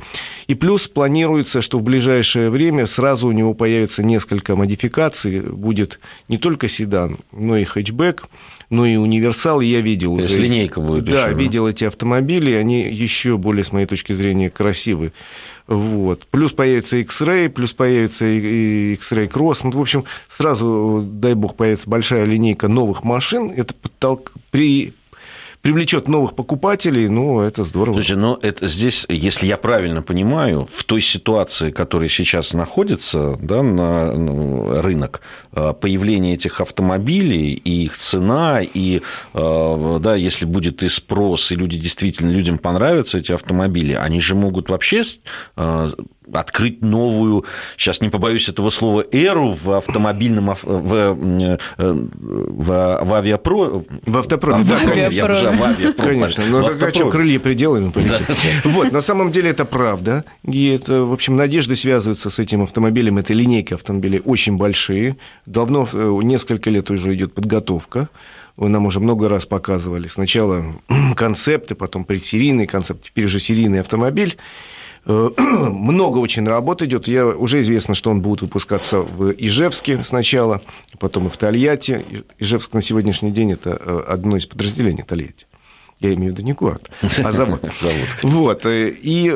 И 0.48 0.56
плюс 0.56 0.88
планируется, 0.88 1.62
что 1.62 1.80
в 1.80 1.84
ближайшее 1.84 2.50
время 2.50 2.88
сразу 2.88 3.28
у 3.28 3.34
него 3.34 3.54
появится 3.54 4.04
несколько 4.04 4.56
модификаций. 4.56 5.42
Будет 5.42 6.00
не 6.30 6.38
только 6.38 6.70
седан, 6.70 7.18
но 7.34 7.58
и 7.58 7.66
хэтчбэк, 7.66 8.24
но 8.70 8.86
и 8.86 8.96
универсал. 8.96 9.60
Я 9.60 9.82
видел. 9.82 10.16
То 10.16 10.24
есть 10.24 10.38
линейка 10.38 10.80
будет 10.80 11.04
Да, 11.04 11.26
еще, 11.26 11.38
видел 11.38 11.68
эти 11.68 11.84
автомобили. 11.84 12.54
Они 12.54 12.84
еще 12.84 13.36
более, 13.36 13.66
с 13.66 13.74
моей 13.74 13.86
точки 13.86 14.14
зрения, 14.14 14.50
красивые. 14.50 15.12
Вот. 15.68 16.26
Плюс 16.28 16.54
появится 16.54 16.96
X-Ray, 16.96 17.50
плюс 17.50 17.74
появится 17.74 18.24
и 18.24 18.94
X-Ray 18.94 19.30
Cross. 19.30 19.60
Ну, 19.66 19.72
в 19.72 19.82
общем, 19.82 20.06
сразу, 20.30 21.04
дай 21.06 21.34
бог, 21.34 21.58
появится 21.58 21.90
большая 21.90 22.24
линейка 22.24 22.70
новых 22.70 23.04
машин. 23.04 23.52
Это 23.54 23.74
подтолк... 23.74 24.32
при 24.52 24.94
привлечет 25.68 26.08
новых 26.08 26.34
покупателей, 26.34 27.10
ну, 27.10 27.42
это 27.42 27.66
здорово. 27.66 27.96
Слушайте, 27.96 28.16
но 28.16 28.40
это 28.42 28.70
здесь, 28.70 29.06
если 29.10 29.48
я 29.48 29.58
правильно 29.58 30.02
понимаю, 30.02 30.70
в 30.74 30.86
той 30.86 31.02
ситуации, 31.02 31.72
которая 31.72 32.08
сейчас 32.08 32.54
находится 32.54 33.38
да, 33.42 33.62
на 33.64 34.14
ну, 34.14 34.82
рынок, 34.82 35.20
э, 35.52 35.74
появление 35.74 36.36
этих 36.36 36.62
автомобилей 36.62 37.52
и 37.52 37.84
их 37.84 37.98
цена, 37.98 38.62
и 38.62 39.02
э, 39.34 40.00
да, 40.02 40.16
если 40.16 40.46
будет 40.46 40.84
и 40.84 40.88
спрос, 40.88 41.52
и 41.52 41.56
люди 41.56 41.78
действительно, 41.78 42.32
людям 42.32 42.60
понравятся 42.60 43.18
эти 43.18 43.34
автомобили, 43.34 43.92
они 43.92 44.22
же 44.22 44.36
могут 44.36 44.70
вообще 44.70 45.04
э, 45.58 45.88
открыть 46.34 46.82
новую, 46.82 47.46
сейчас 47.78 48.02
не 48.02 48.10
побоюсь 48.10 48.50
этого 48.50 48.70
слова, 48.70 49.04
эру 49.12 49.58
в 49.62 49.72
автомобильном, 49.72 50.56
в, 50.56 50.64
в, 50.64 51.58
в, 51.78 53.00
в 53.04 53.14
авиапро... 53.14 53.84
В 54.06 54.18
автопроме, 54.18 54.64
да, 54.64 54.80
конечно, 54.80 55.16
я 55.16 55.26
уже 55.26 55.50
в 55.52 55.64
авиапро. 55.64 56.04
Конечно, 56.04 56.46
но 56.46 56.60
ну, 56.62 56.68
так, 56.68 56.84
а 56.84 56.94
что, 56.94 57.10
крылья 57.10 57.40
приделаем 57.40 57.92
полетим. 57.92 58.26
Вот, 58.64 58.92
на 58.92 59.02
самом 59.02 59.32
деле 59.32 59.50
это 59.50 59.66
правда, 59.66 60.26
и 60.44 60.68
это, 60.70 61.04
в 61.04 61.14
общем, 61.14 61.36
надежды 61.36 61.76
связываются 61.76 62.30
с 62.30 62.40
этим 62.40 62.64
автомобилем, 62.64 63.18
это 63.18 63.34
линейки 63.34 63.74
автомобилей 63.74 64.22
очень 64.24 64.58
большие, 64.58 65.18
давно, 65.46 65.88
э, 65.92 66.20
несколько 66.24 66.70
лет 66.70 66.90
уже 66.90 67.14
идет 67.14 67.34
подготовка, 67.34 68.10
нам 68.58 68.86
уже 68.86 69.00
много 69.00 69.30
раз 69.30 69.46
показывали. 69.46 70.08
Сначала 70.08 70.66
концепты, 71.16 71.76
потом 71.76 72.06
предсерийный 72.06 72.68
концепт, 72.68 73.06
теперь 73.06 73.26
уже 73.26 73.40
серийный 73.40 73.82
автомобиль. 73.82 74.38
Э, 75.08 75.30
много 75.38 76.18
очень 76.18 76.46
работы 76.46 76.86
идет. 76.86 77.08
Я, 77.08 77.26
уже 77.26 77.62
известно, 77.62 77.96
что 77.96 78.12
он 78.12 78.22
будет 78.22 78.42
выпускаться 78.42 79.00
в 79.00 79.32
Ижевске 79.32 80.04
сначала, 80.04 80.62
потом 81.00 81.28
и 81.28 81.30
в 81.30 81.38
Тольятти. 81.38 82.06
Ижевск 82.40 82.74
на 82.74 82.82
сегодняшний 82.82 83.32
день– 83.32 83.52
это 83.54 83.80
э, 83.80 84.04
одно 84.08 84.38
из 84.38 84.46
подразделений 84.46 85.04
Тольятти. 85.04 85.48
Я 86.00 86.14
имею 86.14 86.32
в 86.32 86.36
виду 86.36 86.46
не 86.46 86.54
город, 86.54 86.92
а 87.24 87.32
завод. 87.32 87.62
Вот. 88.22 88.66
Э, 88.66 88.90
и 88.90 89.32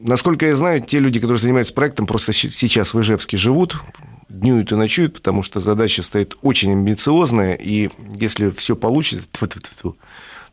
насколько 0.00 0.46
я 0.46 0.56
знаю, 0.56 0.82
те 0.82 0.98
люди, 0.98 1.20
которые 1.20 1.38
занимаются 1.38 1.74
проектом, 1.74 2.06
просто 2.06 2.32
сейчас 2.32 2.94
в 2.94 3.00
Ижевске 3.00 3.36
живут, 3.36 3.76
днюют 4.28 4.72
и 4.72 4.76
ночуют, 4.76 5.14
потому 5.14 5.42
что 5.42 5.60
задача 5.60 6.02
стоит 6.02 6.36
очень 6.42 6.72
амбициозная, 6.72 7.54
и 7.54 7.90
если 8.14 8.50
все 8.50 8.76
получится, 8.76 9.26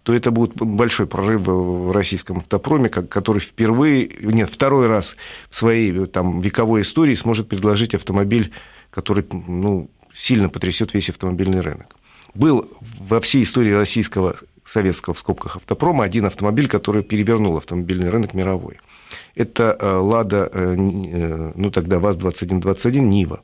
то 0.03 0.13
это 0.13 0.31
будет 0.31 0.55
большой 0.55 1.05
прорыв 1.05 1.41
в 1.41 1.91
российском 1.91 2.37
автопроме, 2.37 2.89
который 2.89 3.39
впервые, 3.39 4.09
нет, 4.21 4.49
второй 4.51 4.87
раз 4.87 5.15
в 5.49 5.57
своей 5.57 6.05
там, 6.07 6.41
вековой 6.41 6.81
истории 6.81 7.15
сможет 7.15 7.47
предложить 7.47 7.93
автомобиль, 7.93 8.51
который 8.89 9.25
ну, 9.31 9.89
сильно 10.13 10.49
потрясет 10.49 10.93
весь 10.93 11.09
автомобильный 11.09 11.61
рынок. 11.61 11.95
Был 12.33 12.69
во 12.99 13.19
всей 13.19 13.43
истории 13.43 13.71
российского 13.71 14.37
советского 14.65 15.13
в 15.13 15.19
скобках 15.19 15.57
автопрома 15.57 16.03
один 16.03 16.25
автомобиль, 16.25 16.67
который 16.67 17.03
перевернул 17.03 17.57
автомобильный 17.57 18.09
рынок 18.09 18.33
мировой. 18.33 18.79
Это 19.35 19.75
э, 19.79 19.95
«Лада», 19.97 20.49
э, 20.51 20.75
э, 20.77 21.51
ну 21.55 21.71
тогда 21.71 21.99
ВАЗ-2121, 21.99 22.99
«Нива». 22.99 23.41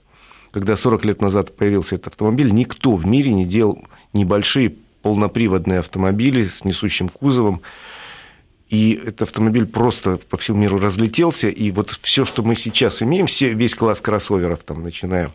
Когда 0.52 0.76
40 0.78 1.06
лет 1.06 1.22
назад 1.22 1.56
появился 1.56 1.96
этот 1.96 2.08
автомобиль, 2.08 2.54
никто 2.54 2.96
в 2.96 3.06
мире 3.06 3.34
не 3.34 3.46
делал 3.46 3.84
небольшие 4.14 4.76
полноприводные 5.02 5.80
автомобили 5.80 6.48
с 6.48 6.64
несущим 6.64 7.10
кузовом. 7.10 7.62
И 8.70 9.02
этот 9.06 9.24
автомобиль 9.24 9.66
просто 9.66 10.18
по 10.18 10.38
всему 10.38 10.58
миру 10.60 10.78
разлетелся. 10.78 11.48
И 11.50 11.72
вот 11.72 11.98
все, 12.02 12.26
что 12.26 12.44
мы 12.44 12.56
сейчас 12.56 13.02
имеем, 13.02 13.28
все, 13.28 13.54
весь 13.54 13.76
класс 13.76 14.02
кроссоверов, 14.02 14.64
там, 14.64 14.84
начиная 14.84 15.32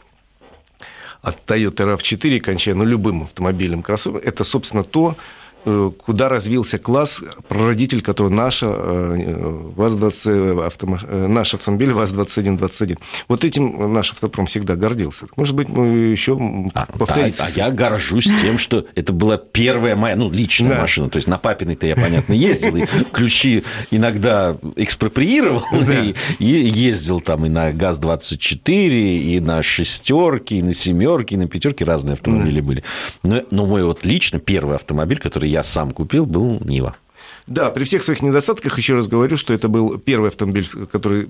от 1.23 1.39
Toyota 1.49 1.97
RAV4, 1.97 2.41
кончая 2.41 2.75
ну, 2.75 2.85
любым 2.85 3.23
автомобилем 3.23 3.83
кроссовером, 3.83 4.23
это, 4.25 4.45
собственно, 4.45 4.85
то, 4.85 5.17
куда 5.65 6.29
развился 6.29 6.79
класс, 6.79 7.23
прародитель, 7.49 8.03
который 8.03 8.33
наша 8.33 8.67
э, 8.67 9.71
ВАЗ-20, 9.77 10.65
автом... 10.65 10.99
Э, 11.03 11.27
наш 11.29 11.55
автомобиль 11.55 11.93
ВАЗ-2121. 11.93 12.99
Вот 13.29 13.45
этим 13.45 13.93
наш 13.93 14.11
автопром 14.11 14.47
всегда 14.47 14.75
гордился. 14.75 15.27
Может 15.37 15.55
быть, 15.55 15.69
мы 15.69 15.87
еще 15.87 16.39
а, 16.75 16.87
повторится. 16.87 17.45
А, 17.45 17.47
а 17.47 17.51
я 17.51 17.71
горжусь 17.71 18.29
тем, 18.43 18.59
что 18.59 18.87
это 18.95 19.13
была 19.13 19.39
первая 19.39 19.95
моя, 19.95 20.17
ну, 20.17 20.31
личная 20.31 20.75
да. 20.75 20.81
машина. 20.81 21.09
То 21.09 21.17
есть 21.17 21.29
на 21.29 21.39
папиной-то 21.39 21.87
я, 21.87 21.95
понятно, 21.95 22.33
ездил, 22.33 22.77
и 22.77 22.85
ключи 23.13 23.63
иногда 23.91 24.57
экспроприировал, 24.77 25.63
и, 25.73 26.15
и 26.41 26.45
ездил 26.45 27.21
там 27.21 27.47
и 27.47 27.49
на 27.49 27.73
ГАЗ-24, 27.73 28.89
и 28.89 29.41
на 29.41 29.63
шестерки, 29.63 30.57
и 30.59 30.63
на 30.63 30.75
семерки, 30.75 31.35
и 31.35 31.37
на 31.37 31.47
пятерки 31.47 31.85
разные 31.85 32.15
автомобили 32.15 32.61
были. 32.61 32.83
Но, 33.23 33.43
но 33.51 33.67
мой 33.67 33.85
вот 33.85 34.05
лично 34.05 34.41
первый 34.41 34.75
автомобиль, 34.75 35.19
который 35.19 35.52
я 35.53 35.63
сам 35.63 35.93
купил, 35.93 36.25
был 36.27 36.59
Нива. 36.65 36.97
Да, 37.47 37.71
при 37.71 37.85
всех 37.85 38.03
своих 38.03 38.23
недостатках 38.23 38.79
еще 38.79 38.95
раз 38.95 39.09
говорю, 39.09 39.37
что 39.37 39.53
это 39.53 39.69
был 39.69 39.99
первый 39.99 40.29
автомобиль, 40.29 40.69
который... 40.91 41.29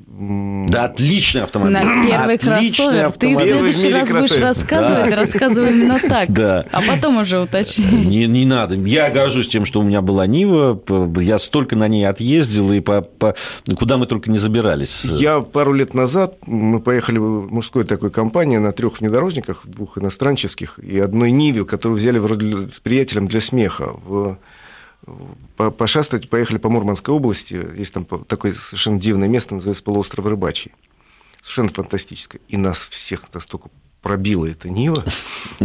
Да, 0.69 0.85
отличный 0.85 1.43
автомобиль. 1.43 1.73
На 1.73 2.07
первый 2.07 2.35
отличный 2.37 2.87
кроссовер. 2.87 3.07
Автомобиль. 3.07 3.39
Ты 3.39 3.45
в 3.45 3.75
следующий 3.75 3.93
раз 3.93 4.09
кроссовер. 4.09 4.29
будешь 4.29 4.43
рассказывать, 4.43 5.11
да. 5.11 5.17
рассказывай 5.17 5.71
именно 5.71 5.99
так. 5.99 6.33
Да. 6.33 6.67
А 6.71 6.83
потом 6.83 7.19
уже 7.19 7.39
уточни. 7.39 8.07
Не, 8.07 8.27
не 8.27 8.45
надо. 8.45 8.75
Я 8.75 9.11
горжусь 9.11 9.49
тем, 9.49 9.65
что 9.65 9.81
у 9.81 9.83
меня 9.83 10.03
была 10.03 10.27
Нива. 10.27 10.81
Я 11.21 11.39
столько 11.39 11.77
на 11.77 11.89
ней 11.89 12.05
отъездил, 12.05 12.73
и 12.73 12.81
по, 12.81 13.03
по... 13.03 13.35
куда 13.79 13.97
мы 13.97 14.07
только 14.07 14.31
не 14.31 14.39
забирались. 14.39 15.05
Я 15.05 15.41
пару 15.41 15.73
лет 15.73 15.95
назад, 15.95 16.37
мы 16.47 16.81
поехали 16.81 17.19
в 17.19 17.51
мужской 17.51 17.85
такой 17.85 18.11
компании 18.11 18.59
на 18.59 18.73
трех 18.73 19.01
внедорожниках, 19.01 19.63
двух 19.65 19.99
иностранческих, 19.99 20.79
и 20.79 20.99
одной 20.99 21.31
Ниве, 21.31 21.65
которую 21.65 21.99
взяли 21.99 22.19
вроде 22.19 22.73
с 22.73 22.81
приятелем 22.81 23.27
для 23.29 23.41
смеха 23.41 23.93
в 24.05 24.39
пошастать, 25.57 26.29
поехали 26.29 26.59
по 26.59 26.69
Мурманской 26.69 27.15
области. 27.15 27.55
Есть 27.77 27.95
там 27.95 28.05
такое 28.05 28.53
совершенно 28.53 28.99
дивное 28.99 29.29
место, 29.29 29.55
называется 29.55 29.83
полуостров 29.83 30.27
Рыбачий. 30.27 30.73
Совершенно 31.41 31.69
фантастическое. 31.71 32.41
И 32.49 32.57
нас 32.57 32.87
всех 32.89 33.23
настолько 33.33 33.69
пробила 34.01 34.47
эта 34.47 34.69
Нива. 34.69 35.03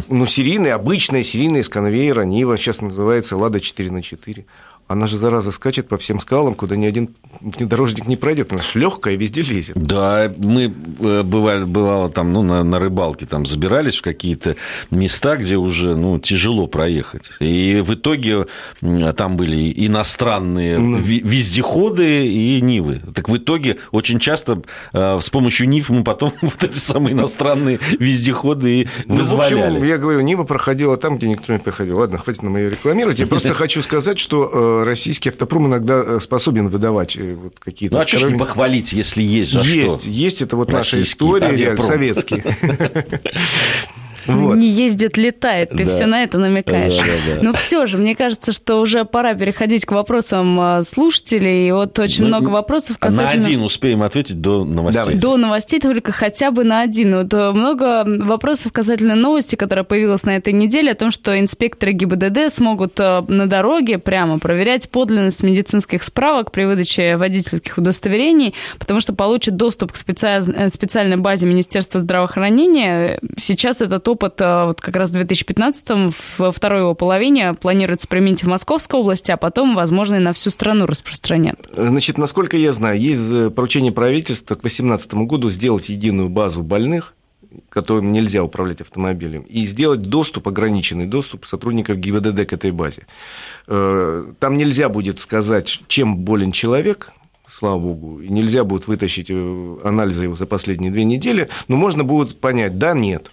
Ну, 0.10 0.26
серийная, 0.26 0.76
обычная 0.76 1.24
серийная 1.24 1.62
из 1.62 1.70
конвейера 1.70 2.22
Нива, 2.22 2.58
сейчас 2.58 2.82
называется 2.82 3.36
Лада 3.36 3.60
4 3.60 3.92
на 3.92 4.02
4 4.02 4.46
она 4.88 5.08
же, 5.08 5.18
зараза, 5.18 5.52
скачет 5.52 5.88
по 5.88 5.98
всем 5.98 6.20
скалам, 6.20 6.56
куда 6.56 6.76
ни 6.76 6.86
один 6.86 7.10
внедорожник 7.42 8.08
не 8.08 8.16
пройдет. 8.16 8.54
Она 8.54 8.62
же 8.62 8.80
легкая, 8.80 9.16
везде 9.16 9.42
лезет. 9.42 9.76
Да, 9.78 10.32
мы 10.38 10.74
э, 11.00 11.24
бывали, 11.24 11.66
бывало 11.66 12.10
там, 12.10 12.32
ну, 12.32 12.42
на, 12.42 12.64
на 12.64 12.80
рыбалке 12.80 13.26
там 13.26 13.46
забирались 13.46 13.98
в 13.98 14.02
какие-то 14.02 14.56
места, 14.90 15.36
где 15.36 15.58
уже, 15.58 15.96
ну, 15.96 16.20
тяжело 16.20 16.68
проехать. 16.68 17.30
И 17.40 17.84
в 17.86 17.96
итоге 17.96 18.48
там 19.16 19.36
были 19.36 19.74
иностранные 19.76 20.78
mm. 20.78 21.02
вездеходы 21.02 22.28
и 22.28 22.62
Нивы. 22.62 23.02
Так 23.14 23.28
в 23.30 23.38
итоге 23.38 23.78
очень 23.92 24.20
часто 24.20 24.62
э, 24.94 25.20
с 25.22 25.30
помощью 25.30 25.68
Нив 25.68 25.90
мы 25.90 26.04
потом 26.04 26.32
вот 26.42 26.64
эти 26.64 26.78
самые 26.78 27.14
иностранные 27.14 27.80
вездеходы 28.00 28.82
и 28.82 28.88
вызволяли. 29.06 29.56
Ну, 29.56 29.62
в 29.64 29.68
общем, 29.72 29.84
я 29.84 29.98
говорю, 29.98 30.22
Нива 30.22 30.44
проходила 30.44 30.96
там, 30.96 31.18
где 31.18 31.28
никто 31.28 31.52
не 31.52 31.60
проходил. 31.60 31.98
Ладно, 31.98 32.18
хватит 32.20 32.44
на 32.44 32.50
мою 32.50 32.70
рекламировать. 32.70 33.20
Я 33.20 33.28
просто 33.28 33.54
хочу 33.54 33.82
сказать, 33.82 34.18
что 34.18 34.50
э, 34.54 34.77
российский 34.86 35.30
автопром 35.30 35.68
иногда 35.68 36.04
э, 36.06 36.20
способен 36.22 36.70
выдавать 36.70 37.16
э, 37.16 37.36
вот 37.36 37.60
какие-то... 37.60 37.96
Ну, 37.96 38.02
а 38.02 38.08
что 38.08 38.20
ж 38.20 38.32
не 38.32 38.38
похвалить, 38.38 38.94
если 38.94 39.22
есть 39.22 39.52
за 39.52 39.62
есть, 39.62 40.02
что? 40.02 40.10
Есть, 40.10 40.42
это 40.42 40.56
вот 40.56 40.72
наша 40.72 41.02
история, 41.02 41.56
реально, 41.56 41.84
советский. 41.84 42.44
Вот. 44.28 44.56
Не 44.56 44.70
ездит, 44.70 45.18
летает. 45.18 45.70
Ты 45.70 45.86
да. 45.86 45.90
все 45.90 46.06
на 46.06 46.24
это 46.24 46.38
намекаешь. 46.38 46.98
Да, 46.98 47.04
да, 47.04 47.36
да. 47.36 47.42
Но 47.42 47.54
все 47.54 47.86
же, 47.86 47.98
мне 47.98 48.16
кажется, 48.16 48.52
что 48.52 48.82
уже 48.82 49.06
пора 49.06 49.34
переходить 49.34 49.86
к 49.86 49.92
вопросам 49.92 50.60
а, 50.60 50.84
слушателей. 50.84 51.70
И 51.70 51.72
вот 51.72 51.98
очень 52.00 52.24
ну, 52.24 52.28
много 52.28 52.50
вопросов 52.50 52.98
касательно... 52.98 53.34
На 53.34 53.46
один 53.46 53.64
успеем 53.64 54.04
ответить 54.04 54.42
до 54.42 54.66
новостей. 54.66 55.04
Давай. 55.06 55.16
До 55.16 55.38
новостей 55.38 55.80
только 55.80 56.12
хотя 56.12 56.52
бы 56.52 56.64
на 56.64 56.82
один. 56.82 57.16
Вот 57.16 57.34
э, 57.34 57.52
много 57.52 58.04
вопросов 58.06 58.72
касательно 58.72 59.16
новости, 59.16 59.56
которая 59.56 59.84
появилась 59.86 60.24
на 60.24 60.36
этой 60.36 60.54
неделе, 60.54 60.92
о 60.92 60.96
том, 60.96 61.12
что 61.12 61.40
инспекторы 61.40 61.94
ГИБДД 61.94 62.54
смогут 62.54 63.00
э, 63.00 63.24
на 63.28 63.48
дороге 63.48 63.98
прямо 63.98 64.40
проверять 64.40 64.90
подлинность 64.90 65.44
медицинских 65.44 66.04
справок 66.04 66.52
при 66.52 66.66
выдаче 66.66 67.18
водительских 67.18 67.78
удостоверений, 67.78 68.54
потому 68.80 69.02
что 69.02 69.14
получат 69.14 69.56
доступ 69.56 69.94
к 69.94 69.96
специальной 69.96 71.18
базе 71.18 71.46
Министерства 71.46 72.02
здравоохранения. 72.02 73.20
Сейчас 73.38 73.82
этот 73.82 74.08
опыт 74.08 74.17
опыт 74.18 74.42
э, 74.42 74.66
вот 74.66 74.82
как 74.82 74.96
раз 74.96 75.12
в 75.12 75.16
2015-м, 75.16 76.12
во 76.40 76.52
второй 76.52 76.80
его 76.80 76.96
половине 76.96 77.54
планируется 77.54 78.08
применить 78.08 78.44
в 78.44 78.48
Московской 78.48 79.00
области, 79.00 79.32
а 79.32 79.38
потом, 79.38 79.76
возможно, 79.76 80.16
и 80.16 80.20
на 80.20 80.34
всю 80.34 80.50
страну 80.50 80.88
распространят. 80.88 81.70
Значит, 81.76 82.18
насколько 82.18 82.58
я 82.58 82.74
знаю, 82.74 83.00
есть 83.00 83.54
поручение 83.54 83.92
правительства 83.92 84.56
к 84.56 84.62
2018 84.62 85.14
году 85.14 85.50
сделать 85.50 85.90
единую 85.90 86.30
базу 86.30 86.64
больных, 86.64 87.14
которым 87.70 88.12
нельзя 88.12 88.44
управлять 88.44 88.82
автомобилем, 88.82 89.44
и 89.44 89.66
сделать 89.66 90.02
доступ, 90.02 90.48
ограниченный 90.48 91.06
доступ 91.06 91.46
сотрудников 91.46 91.98
ГИБДД 91.98 92.46
к 92.48 92.54
этой 92.54 92.72
базе. 92.72 93.06
Э, 93.68 94.26
там 94.40 94.58
нельзя 94.58 94.90
будет 94.90 95.20
сказать, 95.20 95.82
чем 95.88 96.18
болен 96.18 96.52
человек, 96.52 97.14
слава 97.50 97.80
богу, 97.80 98.22
и 98.22 98.30
нельзя 98.30 98.64
будет 98.64 98.88
вытащить 98.88 99.28
э, 99.30 99.78
анализы 99.84 100.24
его 100.24 100.36
за 100.36 100.46
последние 100.46 100.92
две 100.92 101.04
недели, 101.04 101.50
но 101.68 101.78
можно 101.78 102.04
будет 102.04 102.40
понять, 102.40 102.78
да, 102.78 102.94
нет. 102.94 103.32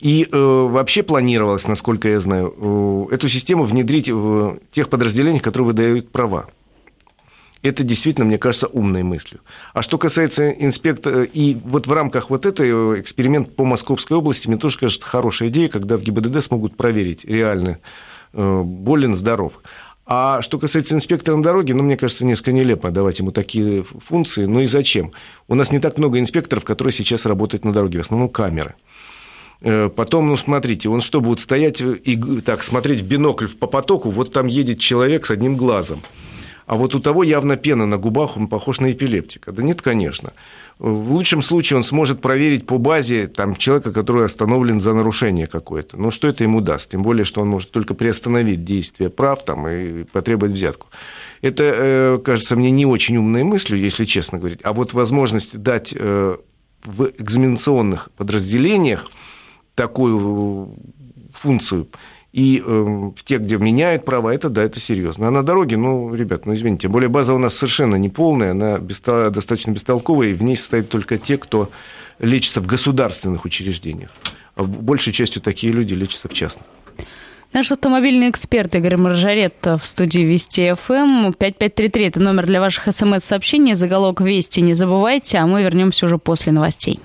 И 0.00 0.28
э, 0.30 0.36
вообще 0.36 1.02
планировалось, 1.02 1.66
насколько 1.66 2.08
я 2.08 2.20
знаю, 2.20 2.54
э, 2.56 3.14
эту 3.14 3.28
систему 3.28 3.64
внедрить 3.64 4.08
в 4.08 4.58
тех 4.70 4.88
подразделениях, 4.88 5.42
которые 5.42 5.68
выдают 5.68 6.12
права. 6.12 6.46
Это 7.62 7.82
действительно, 7.82 8.24
мне 8.24 8.38
кажется, 8.38 8.68
умной 8.68 9.02
мыслью. 9.02 9.40
А 9.74 9.82
что 9.82 9.98
касается 9.98 10.50
инспектора, 10.50 11.24
и 11.24 11.56
вот 11.56 11.88
в 11.88 11.92
рамках 11.92 12.30
вот 12.30 12.46
этой 12.46 12.68
э, 12.70 13.00
эксперимент 13.00 13.56
по 13.56 13.64
Московской 13.64 14.16
области, 14.16 14.46
мне 14.46 14.56
тоже 14.56 14.78
кажется, 14.78 15.04
хорошая 15.04 15.48
идея, 15.48 15.68
когда 15.68 15.96
в 15.96 16.02
ГИБДД 16.02 16.44
смогут 16.44 16.76
проверить 16.76 17.24
реально 17.24 17.80
э, 18.32 18.62
болен, 18.62 19.16
здоров. 19.16 19.60
А 20.06 20.40
что 20.42 20.60
касается 20.60 20.94
инспектора 20.94 21.36
на 21.36 21.42
дороге, 21.42 21.74
ну, 21.74 21.82
мне 21.82 21.96
кажется, 21.96 22.24
несколько 22.24 22.52
нелепо 22.52 22.90
давать 22.90 23.18
ему 23.18 23.32
такие 23.32 23.82
функции. 23.82 24.46
Ну 24.46 24.60
и 24.60 24.66
зачем? 24.66 25.12
У 25.48 25.56
нас 25.56 25.72
не 25.72 25.80
так 25.80 25.98
много 25.98 26.20
инспекторов, 26.20 26.64
которые 26.64 26.92
сейчас 26.92 27.26
работают 27.26 27.64
на 27.64 27.72
дороге, 27.72 27.98
в 27.98 28.02
основном 28.02 28.28
камеры. 28.28 28.76
Э, 29.60 29.88
потом, 29.88 30.28
ну, 30.28 30.36
смотрите, 30.36 30.88
он 30.88 31.00
что, 31.00 31.20
будет 31.20 31.40
стоять 31.40 31.80
и 31.80 32.16
так 32.44 32.62
смотреть 32.62 33.02
в 33.02 33.06
бинокль 33.06 33.48
по 33.48 33.66
потоку, 33.66 34.10
вот 34.10 34.32
там 34.32 34.46
едет 34.46 34.78
человек 34.80 35.26
с 35.26 35.30
одним 35.30 35.56
глазом 35.56 36.02
а 36.68 36.76
вот 36.76 36.94
у 36.94 37.00
того 37.00 37.22
явно 37.22 37.56
пена 37.56 37.86
на 37.86 37.96
губах, 37.96 38.36
он 38.36 38.46
похож 38.46 38.78
на 38.80 38.92
эпилептика. 38.92 39.52
Да 39.52 39.62
нет, 39.62 39.80
конечно. 39.80 40.34
В 40.78 41.12
лучшем 41.12 41.40
случае 41.40 41.78
он 41.78 41.82
сможет 41.82 42.20
проверить 42.20 42.66
по 42.66 42.76
базе 42.76 43.26
там, 43.26 43.54
человека, 43.54 43.90
который 43.90 44.26
остановлен 44.26 44.78
за 44.78 44.92
нарушение 44.92 45.46
какое-то. 45.46 45.96
Но 45.96 46.10
что 46.10 46.28
это 46.28 46.44
ему 46.44 46.60
даст? 46.60 46.90
Тем 46.90 47.02
более, 47.02 47.24
что 47.24 47.40
он 47.40 47.48
может 47.48 47.70
только 47.70 47.94
приостановить 47.94 48.64
действие 48.64 49.08
прав 49.08 49.42
там, 49.46 49.66
и 49.66 50.04
потребовать 50.04 50.52
взятку. 50.52 50.88
Это 51.40 51.64
э, 51.64 52.18
кажется 52.22 52.54
мне 52.54 52.70
не 52.70 52.84
очень 52.84 53.16
умной 53.16 53.44
мыслью, 53.44 53.80
если 53.80 54.04
честно 54.04 54.38
говорить. 54.38 54.60
А 54.62 54.74
вот 54.74 54.92
возможность 54.92 55.56
дать 55.56 55.94
э, 55.96 56.36
в 56.84 57.10
экзаменационных 57.16 58.10
подразделениях 58.18 59.06
такую 59.78 60.74
функцию– 61.40 61.88
и 62.32 62.62
э, 62.64 62.70
в 63.16 63.24
тех, 63.24 63.42
где 63.42 63.56
меняют 63.56 64.04
права, 64.04 64.34
это 64.34 64.50
да, 64.50 64.62
это 64.62 64.78
серьезно. 64.78 65.28
А 65.28 65.30
на 65.30 65.42
дороге, 65.42 65.76
ну, 65.76 66.14
ребят, 66.14 66.44
ну, 66.44 66.54
извините, 66.54 66.82
тем 66.82 66.92
более 66.92 67.08
база 67.08 67.32
у 67.32 67.38
нас 67.38 67.56
совершенно 67.56 67.96
не 67.96 68.10
полная, 68.10 68.50
она 68.50 68.78
бесто... 68.78 69.30
достаточно 69.30 69.70
бестолковая, 69.70 70.28
и 70.28 70.34
в 70.34 70.42
ней 70.42 70.56
состоят 70.56 70.88
только 70.90 71.16
те, 71.16 71.38
кто 71.38 71.70
лечится 72.18 72.60
в 72.60 72.66
государственных 72.66 73.44
учреждениях. 73.44 74.10
А 74.56 74.62
большей 74.64 75.12
частью 75.12 75.40
такие 75.40 75.72
люди 75.72 75.94
лечатся 75.94 76.28
в 76.28 76.34
частных. 76.34 76.66
Наш 77.54 77.72
автомобильный 77.72 78.28
эксперт 78.28 78.74
Игорь 78.74 78.98
Маржарет 78.98 79.54
в 79.64 79.80
студии 79.84 80.20
Вести 80.20 80.74
ФМ. 80.74 81.32
5533– 81.32 82.04
это 82.08 82.20
номер 82.20 82.44
для 82.44 82.60
ваших 82.60 82.92
смс-сообщений. 82.92 83.74
Заголовок 83.74 84.20
Вести 84.20 84.60
не 84.60 84.74
забывайте, 84.74 85.38
а 85.38 85.46
мы 85.46 85.62
вернемся 85.62 86.04
уже 86.04 86.18
после 86.18 86.52
новостей. 86.52 87.00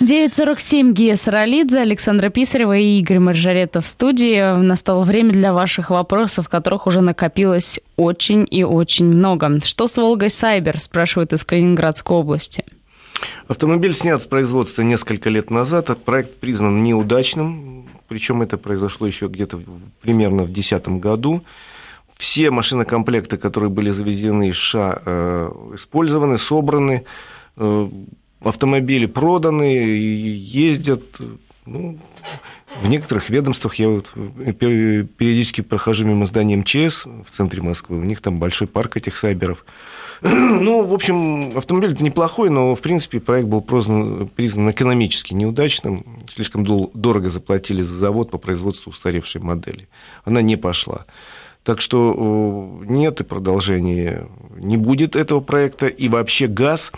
9.47 0.00 0.92
Гия 0.92 1.16
Саралидзе, 1.16 1.80
Александра 1.80 2.30
Писарева 2.30 2.76
и 2.76 3.00
Игорь 3.00 3.18
Маржарета 3.18 3.80
в 3.80 3.86
студии. 3.86 4.56
Настало 4.58 5.04
время 5.04 5.32
для 5.32 5.52
ваших 5.52 5.90
вопросов, 5.90 6.48
которых 6.48 6.86
уже 6.86 7.00
накопилось 7.00 7.80
очень 7.96 8.46
и 8.50 8.64
очень 8.64 9.04
много. 9.04 9.60
Что 9.62 9.88
с 9.88 9.96
Волгой 9.96 10.30
Сайбер, 10.30 10.80
спрашивают 10.80 11.32
из 11.32 11.44
Калининградской 11.44 12.16
области. 12.16 12.64
Автомобиль 13.48 13.94
снят 13.94 14.22
с 14.22 14.26
производства 14.26 14.82
несколько 14.82 15.28
лет 15.28 15.50
назад. 15.50 15.90
Проект 16.04 16.36
признан 16.36 16.82
неудачным, 16.82 17.88
причем 18.08 18.42
это 18.42 18.56
произошло 18.56 19.06
еще 19.06 19.26
где-то 19.26 19.60
примерно 20.00 20.44
в 20.44 20.52
2010 20.52 21.00
году. 21.00 21.42
Все 22.16 22.50
машинокомплекты, 22.50 23.38
которые 23.38 23.70
были 23.70 23.90
завезены 23.90 24.48
из 24.48 24.56
США, 24.56 25.02
э, 25.04 25.50
использованы, 25.74 26.38
собраны. 26.38 27.04
Э, 28.40 28.48
автомобили 28.48 29.06
проданы, 29.06 29.62
ездят. 29.64 31.02
Ну, 31.66 31.98
в 32.82 32.88
некоторых 32.88 33.30
ведомствах 33.30 33.74
я 33.76 33.88
вот 33.88 34.10
периодически 34.12 35.60
прохожу 35.60 36.04
мимо 36.04 36.26
здания 36.26 36.56
МЧС 36.56 37.04
в 37.04 37.30
центре 37.30 37.62
Москвы, 37.62 37.98
у 37.98 38.02
них 38.02 38.20
там 38.20 38.38
большой 38.38 38.66
парк 38.66 38.96
этих 38.96 39.16
сайберов. 39.16 39.64
Ну, 40.22 40.84
в 40.84 40.92
общем, 40.92 41.56
автомобиль 41.56 41.92
это 41.92 42.04
неплохой, 42.04 42.50
но, 42.50 42.74
в 42.74 42.80
принципе, 42.80 43.20
проект 43.20 43.48
был 43.48 43.62
признан, 43.62 44.28
признан 44.28 44.70
экономически 44.70 45.32
неудачным. 45.32 46.04
Слишком 46.28 46.64
дорого 46.64 47.30
заплатили 47.30 47.80
за 47.80 47.96
завод 47.96 48.30
по 48.30 48.36
производству 48.36 48.90
устаревшей 48.90 49.40
модели. 49.40 49.88
Она 50.24 50.42
не 50.42 50.56
пошла. 50.56 51.06
Так 51.62 51.80
что 51.80 52.82
нет 52.86 53.20
и 53.20 53.24
продолжения 53.24 54.26
не 54.56 54.76
будет 54.76 55.16
этого 55.16 55.40
проекта. 55.40 55.86
И 55.86 56.08
вообще 56.08 56.46
газ 56.46 56.92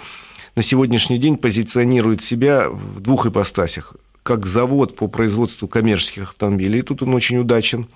на 0.55 0.63
сегодняшний 0.63 1.19
день 1.19 1.37
позиционирует 1.37 2.23
себя 2.23 2.69
в 2.69 3.01
двух 3.01 3.27
ипостасях. 3.27 3.95
Как 4.23 4.47
завод 4.47 4.97
по 4.97 5.09
производству 5.09 5.67
коммерческих 5.67 6.31
автомобилей, 6.31 6.83
тут 6.83 7.03
он 7.03 7.15
очень 7.15 7.39
удачен. 7.39 7.89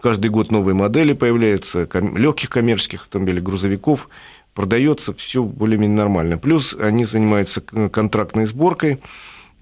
Каждый 0.00 0.30
год 0.30 0.50
новые 0.50 0.74
модели 0.74 1.12
появляются, 1.12 1.88
легких 1.92 2.50
коммерческих 2.50 3.02
автомобилей, 3.02 3.40
грузовиков, 3.40 4.08
продается 4.54 5.12
все 5.12 5.42
более-менее 5.42 5.96
нормально. 5.96 6.38
Плюс 6.38 6.74
они 6.74 7.04
занимаются 7.04 7.60
контрактной 7.60 8.46
сборкой. 8.46 9.00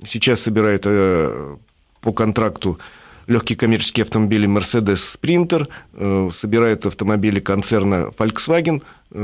Сейчас 0.07 0.40
собирают 0.40 0.83
э, 0.85 1.57
по 2.03 2.12
контракту 2.12 2.79
легкие 3.27 3.57
коммерческие 3.57 4.05
автомобили 4.05 4.49
Mercedes 4.49 5.16
Sprinter, 5.18 5.68
э, 5.94 6.31
собирают 6.35 6.87
автомобили 6.87 7.40
концерна 7.40 8.11
Volkswagen, 8.16 8.83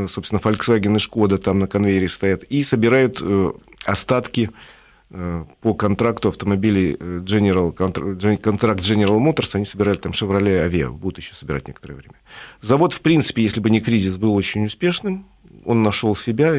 собственно, 0.08 0.40
Volkswagen 0.40 0.96
и 0.96 0.98
Шкода 0.98 1.38
там 1.38 1.58
на 1.58 1.66
конвейере 1.66 2.08
стоят, 2.08 2.44
и 2.44 2.62
собирают 2.62 3.18
э, 3.20 3.52
остатки 3.84 4.50
по 5.60 5.74
контракту 5.74 6.30
автомобилей 6.30 6.94
General, 6.94 7.70
контракт 7.70 8.80
General 8.80 9.18
Motors, 9.18 9.50
они 9.52 9.66
собирали 9.66 9.98
там 9.98 10.12
Chevrolet 10.12 10.66
Aveo, 10.66 10.90
будут 10.92 11.18
еще 11.18 11.34
собирать 11.34 11.68
некоторое 11.68 11.96
время. 11.96 12.14
Завод, 12.62 12.94
в 12.94 13.02
принципе, 13.02 13.42
если 13.42 13.60
бы 13.60 13.68
не 13.68 13.82
кризис, 13.82 14.16
был 14.16 14.34
очень 14.34 14.64
успешным, 14.64 15.26
он 15.66 15.82
нашел 15.82 16.16
себя, 16.16 16.54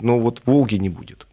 но 0.00 0.18
вот 0.18 0.40
Волги 0.46 0.76
не 0.76 0.88
будет. 0.88 1.26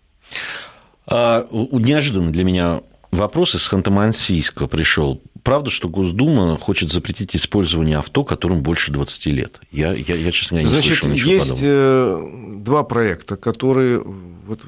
А, 1.07 1.47
неожиданно 1.51 2.31
для 2.31 2.43
меня 2.43 2.81
вопрос 3.11 3.55
из 3.55 3.71
Ханты-Мансийска 3.71 4.67
пришел 4.67 5.21
правда, 5.45 5.69
что 5.69 5.87
Госдума 5.87 6.57
хочет 6.57 6.91
запретить 6.91 7.35
использование 7.35 7.97
авто, 7.97 8.25
которым 8.25 8.61
больше 8.61 8.91
20 8.91 9.25
лет? 9.27 9.61
Я, 9.71 9.93
я, 9.93 10.15
я 10.15 10.31
честно 10.31 10.55
говоря, 10.55 10.65
не 10.65 10.71
Значит, 10.71 10.97
слышал 10.97 11.09
ничего 11.09 11.31
есть 11.31 11.49
подобного. 11.51 11.71
Э, 11.71 12.55
два 12.57 12.83
проекта, 12.83 13.37
которые... 13.37 14.03
Вот, 14.03 14.61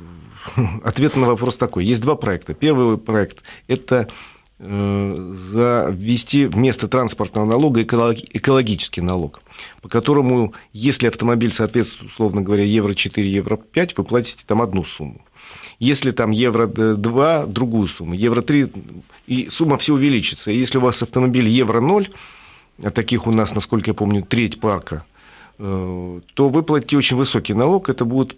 ответ 0.85 1.15
на 1.17 1.27
вопрос 1.27 1.57
такой. 1.57 1.83
Есть 1.83 2.01
два 2.01 2.15
проекта. 2.15 2.53
Первый 2.53 2.97
проект– 2.97 3.39
это 3.67 4.07
э, 4.59 5.33
завести 5.51 6.45
вместо 6.45 6.87
транспортного 6.87 7.45
налога 7.45 7.81
экологический 7.81 9.01
налог, 9.01 9.41
по 9.81 9.89
которому, 9.89 10.53
если 10.73 11.07
автомобиль 11.07 11.51
соответствует, 11.51 12.11
условно 12.11 12.41
говоря, 12.43 12.63
евро-4, 12.63 13.19
евро-5, 13.21 13.93
вы 13.97 14.03
платите 14.03 14.43
там 14.45 14.61
одну 14.61 14.83
сумму. 14.83 15.21
Если 15.79 16.11
там 16.11 16.31
евро-2, 16.31 17.47
другую 17.47 17.87
сумму, 17.87 18.13
евро-3, 18.13 19.03
и 19.27 19.49
сумма 19.49 19.77
все 19.77 19.93
увеличится. 19.93 20.49
И 20.51 20.57
если 20.57 20.79
у 20.79 20.81
вас 20.81 21.03
автомобиль 21.03 21.47
евро-0, 21.47 22.09
а 22.83 22.89
таких 22.89 23.27
у 23.27 23.31
нас, 23.31 23.53
насколько 23.53 23.91
я 23.91 23.93
помню, 23.93 24.23
треть 24.23 24.59
парка, 24.59 25.05
э, 25.59 26.19
то 26.33 26.49
вы 26.49 26.63
платите 26.63 26.97
очень 26.97 27.17
высокий 27.17 27.53
налог, 27.53 27.89
это 27.89 28.05
будет 28.05 28.35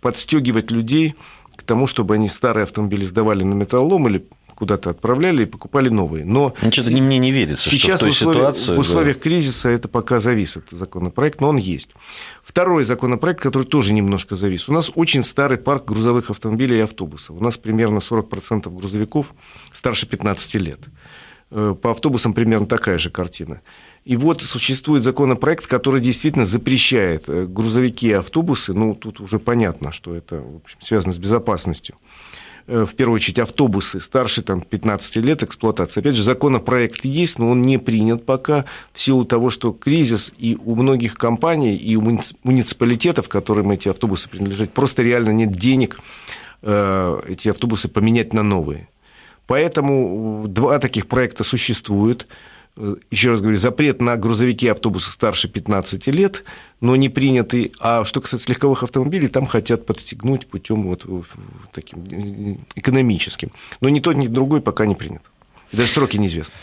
подстегивать 0.00 0.70
людей 0.70 1.14
к 1.56 1.62
тому, 1.62 1.86
чтобы 1.86 2.14
они 2.14 2.28
старые 2.28 2.64
автомобили 2.64 3.04
сдавали 3.04 3.42
на 3.42 3.54
металлолом 3.54 4.08
или 4.08 4.24
куда-то 4.56 4.90
отправляли 4.90 5.42
и 5.42 5.46
покупали 5.46 5.88
новые. 5.88 6.24
Но 6.24 6.54
Значит, 6.60 6.88
мне 6.88 7.18
не 7.18 7.30
верится, 7.30 7.68
сейчас 7.68 8.00
что 8.00 8.08
в, 8.08 8.08
той 8.08 8.10
в, 8.10 8.14
условиях, 8.14 8.56
ситуации, 8.56 8.76
в 8.76 8.78
условиях 8.80 9.16
да. 9.18 9.22
кризиса 9.22 9.68
это 9.68 9.86
пока 9.86 10.18
зависит 10.18 10.64
законопроект, 10.70 11.40
но 11.40 11.50
он 11.50 11.58
есть. 11.58 11.90
Второй 12.42 12.84
законопроект, 12.84 13.40
который 13.40 13.64
тоже 13.64 13.92
немножко 13.92 14.34
завис. 14.34 14.68
У 14.68 14.72
нас 14.72 14.90
очень 14.94 15.22
старый 15.22 15.58
парк 15.58 15.84
грузовых 15.84 16.30
автомобилей 16.30 16.78
и 16.78 16.80
автобусов. 16.80 17.36
У 17.38 17.44
нас 17.44 17.56
примерно 17.58 17.98
40% 17.98 18.74
грузовиков 18.74 19.34
старше 19.72 20.06
15 20.06 20.54
лет. 20.54 20.80
Э, 21.50 21.76
по 21.80 21.92
автобусам 21.92 22.34
примерно 22.34 22.66
такая 22.66 22.98
же 22.98 23.10
картина. 23.10 23.60
И 24.04 24.16
вот 24.16 24.42
существует 24.42 25.02
законопроект, 25.02 25.66
который 25.66 26.00
действительно 26.00 26.46
запрещает 26.46 27.28
э, 27.28 27.46
грузовики 27.46 28.08
и 28.08 28.12
автобусы, 28.12 28.72
ну, 28.72 28.94
тут 28.94 29.20
уже 29.20 29.38
понятно, 29.38 29.92
что 29.92 30.14
это 30.14 30.40
в 30.40 30.56
общем, 30.56 30.78
связано 30.80 31.12
с 31.12 31.18
безопасностью, 31.18 31.96
в 32.66 32.94
первую 32.94 33.16
очередь 33.16 33.38
автобусы 33.38 34.00
старше 34.00 34.42
там, 34.42 34.60
15 34.60 35.16
лет 35.16 35.42
эксплуатации. 35.42 36.00
Опять 36.00 36.16
же, 36.16 36.24
законопроект 36.24 37.04
есть, 37.04 37.38
но 37.38 37.50
он 37.50 37.62
не 37.62 37.78
принят 37.78 38.26
пока 38.26 38.64
в 38.92 39.00
силу 39.00 39.24
того, 39.24 39.50
что 39.50 39.72
кризис 39.72 40.32
и 40.36 40.56
у 40.64 40.74
многих 40.74 41.14
компаний, 41.14 41.76
и 41.76 41.94
у 41.96 42.02
муниципалитетов, 42.42 43.28
которым 43.28 43.70
эти 43.70 43.88
автобусы 43.88 44.28
принадлежат, 44.28 44.72
просто 44.72 45.02
реально 45.02 45.30
нет 45.30 45.52
денег 45.52 46.00
эти 46.62 47.48
автобусы 47.48 47.88
поменять 47.88 48.32
на 48.32 48.42
новые. 48.42 48.88
Поэтому 49.46 50.46
два 50.48 50.80
таких 50.80 51.06
проекта 51.06 51.44
существуют. 51.44 52.26
Э, 52.76 52.96
еще 53.10 53.30
раз 53.30 53.40
говорю, 53.40 53.56
запрет 53.56 54.00
на 54.00 54.16
грузовики 54.16 54.66
и 54.66 54.68
автобусы 54.68 55.10
старше 55.10 55.48
15 55.48 56.06
лет, 56.08 56.44
но 56.80 56.94
не 56.96 57.08
принятый. 57.08 57.72
А 57.80 58.04
что 58.04 58.20
касается 58.20 58.50
легковых 58.50 58.82
автомобилей, 58.82 59.28
там 59.28 59.46
хотят 59.46 59.86
подстегнуть 59.86 60.46
путем 60.46 60.82
вот 60.82 61.06
таким 61.72 62.04
э, 62.10 62.56
экономическим. 62.74 63.50
Но 63.80 63.88
ни 63.88 64.00
тот, 64.00 64.16
ни 64.16 64.26
другой 64.26 64.60
пока 64.60 64.86
не 64.86 64.94
принят. 64.94 65.22
Даже 65.76 65.90
сроки 65.90 66.16
неизвестны. 66.16 66.54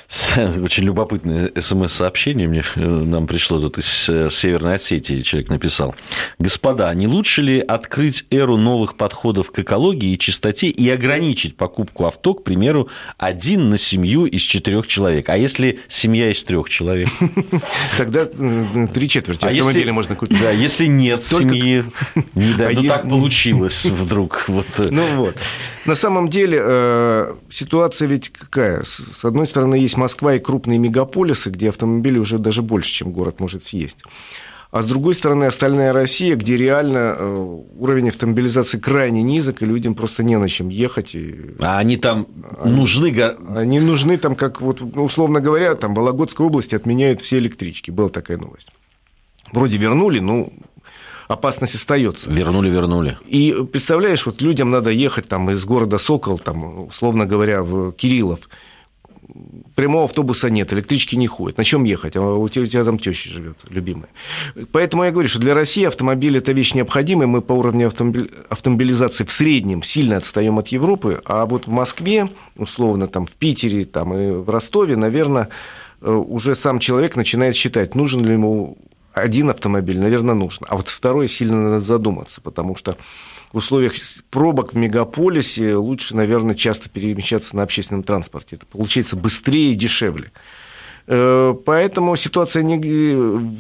Очень 0.63 0.85
любопытное 0.85 1.51
смс-сообщение 1.59 2.47
мне 2.47 2.63
э, 2.75 2.79
нам 2.79 3.27
пришло 3.27 3.59
тут 3.59 3.77
из 3.77 4.09
э, 4.09 4.29
Северной 4.31 4.75
Осетии. 4.75 5.21
Человек 5.21 5.49
написал. 5.49 5.93
Господа, 6.39 6.91
не 6.95 7.05
лучше 7.05 7.43
ли 7.43 7.59
открыть 7.59 8.25
эру 8.31 8.57
новых 8.57 8.97
подходов 8.97 9.51
к 9.51 9.59
экологии 9.59 10.13
и 10.13 10.17
чистоте 10.17 10.67
и 10.67 10.89
ограничить 10.89 11.55
покупку 11.55 12.05
авто, 12.05 12.33
к 12.33 12.43
примеру, 12.43 12.89
один 13.19 13.69
на 13.69 13.77
семью 13.77 14.25
из 14.25 14.41
четырех 14.41 14.87
человек? 14.87 15.29
А 15.29 15.37
если 15.37 15.79
семья 15.87 16.31
из 16.31 16.43
трех 16.43 16.67
человек? 16.69 17.09
Тогда 17.97 18.25
три 18.25 19.09
четверти 19.09 19.45
а 19.45 19.49
автомобиля 19.49 19.93
можно 19.93 20.15
купить. 20.15 20.41
Да, 20.41 20.49
если 20.49 20.87
нет 20.87 21.23
семьи, 21.23 21.85
а 22.15 22.71
ну 22.73 22.83
так 22.87 23.07
получилось 23.07 23.85
вдруг. 23.85 24.45
Э. 24.79 24.87
Ну 24.89 25.05
вот. 25.17 25.35
На 25.85 25.93
самом 25.93 26.29
деле 26.29 27.35
ситуация 27.51 28.07
ведь 28.07 28.29
какая? 28.29 28.83
С 29.11 29.25
одной 29.25 29.47
стороны, 29.47 29.75
есть 29.75 29.97
Москва 29.97 30.35
и 30.35 30.39
крупные 30.39 30.79
мегаполисы, 30.79 31.49
где 31.49 31.69
автомобили 31.69 32.17
уже 32.17 32.37
даже 32.37 32.61
больше, 32.61 32.91
чем 32.91 33.11
город 33.11 33.39
может 33.39 33.63
съесть. 33.63 33.97
А 34.73 34.81
с 34.81 34.87
другой 34.87 35.13
стороны, 35.13 35.43
остальная 35.43 35.93
Россия, 35.93 36.35
где 36.35 36.57
реально 36.57 37.15
э, 37.15 37.59
уровень 37.77 38.09
автомобилизации 38.09 38.79
крайне 38.79 39.21
низок, 39.21 39.61
и 39.61 39.67
людям 39.67 39.93
просто 39.93 40.23
не 40.23 40.35
на 40.35 40.49
чем 40.49 40.69
ехать. 40.69 41.13
И... 41.13 41.35
А 41.61 41.77
они 41.77 41.95
там 41.95 42.25
они, 42.59 42.75
нужны? 42.75 43.13
Они 43.55 43.79
нужны 43.79 44.17
там, 44.17 44.35
как 44.35 44.61
вот, 44.61 44.81
ну, 44.81 45.03
условно 45.03 45.41
говоря, 45.41 45.75
там 45.75 45.93
в 45.93 45.97
Вологодской 45.97 46.43
области 46.43 46.73
отменяют 46.73 47.21
все 47.21 47.37
электрички. 47.37 47.91
Была 47.91 48.09
такая 48.09 48.39
новость. 48.39 48.69
Вроде 49.51 49.77
вернули, 49.77 50.17
ну, 50.17 50.51
опасность 51.27 51.75
остается. 51.75 52.31
Вернули, 52.31 52.69
вернули. 52.71 53.19
И 53.27 53.55
представляешь, 53.71 54.25
вот 54.25 54.41
людям 54.41 54.71
надо 54.71 54.89
ехать 54.89 55.27
там 55.27 55.51
из 55.51 55.63
города 55.65 55.99
Сокол, 55.99 56.39
там, 56.39 56.87
условно 56.87 57.27
говоря, 57.27 57.61
в 57.61 57.91
Кириллов, 57.91 58.49
прямого 59.75 60.05
автобуса 60.05 60.49
нет, 60.49 60.71
электрички 60.73 61.15
не 61.15 61.27
ходят. 61.27 61.57
На 61.57 61.63
чем 61.63 61.83
ехать? 61.83 62.15
А 62.15 62.21
у 62.21 62.47
тебя, 62.49 62.63
у 62.63 62.67
тебя 62.67 62.83
там 62.83 62.99
теща 62.99 63.29
живет, 63.29 63.57
любимая. 63.69 64.09
Поэтому 64.71 65.03
я 65.03 65.11
говорю, 65.11 65.29
что 65.29 65.39
для 65.39 65.53
России 65.53 65.85
автомобиль– 65.85 66.37
это 66.39 66.51
вещь 66.51 66.73
необходимая. 66.73 67.27
Мы 67.27 67.41
по 67.41 67.53
уровню 67.53 67.87
автомобиль, 67.87 68.31
автомобилизации 68.49 69.23
в 69.23 69.31
среднем 69.31 69.83
сильно 69.83 70.17
отстаем 70.17 70.59
от 70.59 70.69
Европы. 70.69 71.21
А 71.25 71.45
вот 71.45 71.67
в 71.67 71.71
Москве, 71.71 72.29
условно, 72.55 73.07
там, 73.07 73.25
в 73.25 73.31
Питере 73.31 73.85
там, 73.85 74.13
и 74.13 74.31
в 74.31 74.49
Ростове, 74.49 74.95
наверное, 74.95 75.49
э, 76.01 76.11
уже 76.11 76.55
сам 76.55 76.79
человек 76.79 77.15
начинает 77.15 77.55
считать, 77.55 77.95
нужен 77.95 78.23
ли 78.25 78.33
ему 78.33 78.77
один 79.13 79.49
автомобиль, 79.49 79.99
наверное, 79.99 80.33
нужен. 80.33 80.65
А 80.67 80.75
вот 80.75 80.87
второй 80.87 81.27
сильно 81.27 81.61
надо 81.61 81.85
задуматься, 81.85 82.41
потому 82.41 82.75
что 82.75 82.97
в 83.53 83.57
условиях 83.57 83.93
пробок 84.31 84.73
в 84.73 84.77
мегаполисе 84.77 85.75
лучше, 85.75 86.15
наверное, 86.15 86.55
часто 86.55 86.89
перемещаться 86.89 87.55
на 87.55 87.61
общественном 87.61 88.01
транспорте. 88.01 88.55
Это 88.55 88.65
получается 88.65 89.15
быстрее 89.15 89.71
и 89.71 89.75
дешевле. 89.75 90.31
Э, 91.05 91.53
поэтому 91.65 92.15
ситуация 92.15 92.63
не... 92.63 92.77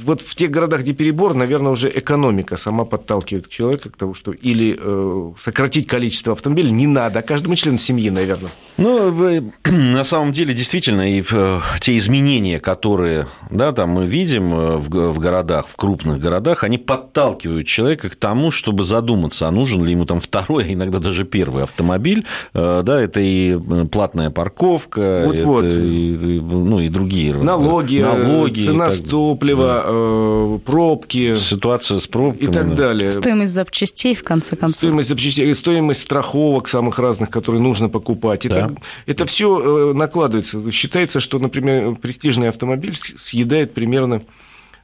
Вот 0.05 0.21
в 0.21 0.35
тех 0.35 0.49
городах, 0.49 0.81
где 0.81 0.93
перебор, 0.93 1.33
наверное, 1.33 1.71
уже 1.71 1.89
экономика 1.89 2.57
сама 2.57 2.85
подталкивает 2.85 3.47
к 3.47 3.49
человеку 3.49 3.89
к 3.89 3.97
тому, 3.97 4.13
что 4.13 4.31
или 4.31 4.77
э, 4.79 5.31
сократить 5.41 5.87
количество 5.87 6.33
автомобилей 6.33 6.71
не 6.71 6.87
надо, 6.87 7.19
а 7.19 7.21
каждому 7.21 7.55
члену 7.55 7.77
семьи, 7.77 8.09
наверное. 8.09 8.51
Ну, 8.77 9.11
на 9.65 10.03
самом 10.03 10.31
деле, 10.31 10.53
действительно, 10.53 11.09
и 11.11 11.23
э, 11.29 11.59
те 11.81 11.97
изменения, 11.97 12.59
которые 12.59 13.27
да, 13.49 13.71
там 13.71 13.89
мы 13.89 14.05
видим 14.05 14.51
в 14.79 15.19
городах, 15.19 15.67
в 15.67 15.75
крупных 15.75 16.19
городах, 16.19 16.63
они 16.63 16.77
подталкивают 16.77 17.67
человека 17.67 18.09
к 18.09 18.15
тому, 18.15 18.51
чтобы 18.51 18.83
задуматься, 18.83 19.47
а 19.47 19.51
нужен 19.51 19.83
ли 19.83 19.91
ему 19.91 20.05
там 20.05 20.21
второй, 20.21 20.63
а 20.63 20.73
иногда 20.73 20.99
даже 20.99 21.25
первый 21.25 21.63
автомобиль. 21.63 22.25
Да, 22.53 23.01
это 23.01 23.19
и 23.19 23.57
платная 23.91 24.29
парковка, 24.29 25.23
вот, 25.25 25.35
это 25.35 25.47
вот. 25.47 25.65
И, 25.65 26.39
ну, 26.41 26.79
и 26.79 26.89
другие 26.89 27.32
налоги, 27.41 27.99
налоги 27.99 28.65
цена 28.65 28.89
так, 28.89 29.07
топлива, 29.07 29.65
да. 29.65 29.83
Э, 29.85 30.59
пробки. 30.65 31.35
Ситуация 31.35 31.99
с 31.99 32.07
пробками. 32.07 32.49
И 32.49 32.51
так 32.51 32.75
далее. 32.75 33.11
Стоимость 33.11 33.53
запчастей, 33.53 34.15
в 34.15 34.23
конце 34.23 34.55
концов. 34.55 34.77
Стоимость 34.77 35.09
запчастей, 35.09 35.53
стоимость 35.55 36.01
страховок 36.01 36.67
самых 36.67 36.99
разных, 36.99 37.29
которые 37.29 37.61
нужно 37.61 37.89
покупать. 37.89 38.47
Да. 38.47 38.65
Это, 38.65 38.75
это 39.05 39.25
все 39.25 39.91
э, 39.91 39.93
накладывается. 39.93 40.71
Считается, 40.71 41.19
что, 41.19 41.39
например, 41.39 41.95
престижный 41.95 42.49
автомобиль 42.49 42.95
съедает 42.95 43.73
примерно 43.73 44.23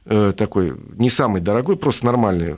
э, 0.06 0.32
такой 0.36 0.74
не 0.96 1.10
самый 1.10 1.40
дорогой, 1.40 1.76
просто 1.76 2.06
нормальный 2.06 2.56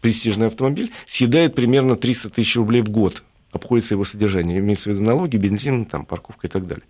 престижный 0.00 0.46
автомобиль 0.46 0.92
съедает 1.06 1.54
примерно 1.54 1.96
300 1.96 2.30
тысяч 2.30 2.56
рублей 2.56 2.82
в 2.82 2.90
год 2.90 3.22
обходится 3.54 3.94
его 3.94 4.04
содержание. 4.04 4.58
Имеется 4.58 4.90
в 4.90 4.92
виду 4.92 5.02
налоги, 5.02 5.36
бензин, 5.36 5.84
там, 5.86 6.04
парковка 6.04 6.46
и 6.46 6.50
так 6.50 6.66
далее. 6.66 6.84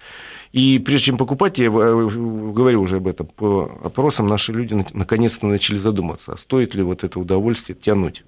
И 0.52 0.78
прежде 0.78 1.06
чем 1.06 1.18
покупать, 1.18 1.58
я 1.58 1.66
э, 1.66 1.68
говорю 1.68 2.82
уже 2.82 2.96
об 2.96 3.06
этом, 3.06 3.26
по 3.26 3.80
опросам 3.84 4.26
наши 4.26 4.52
люди 4.52 4.84
наконец-то 4.92 5.46
начали 5.46 5.76
задуматься, 5.76 6.32
а 6.32 6.36
стоит 6.36 6.74
ли 6.74 6.82
вот 6.82 7.04
это 7.04 7.20
удовольствие 7.20 7.76
тянуть. 7.76 8.24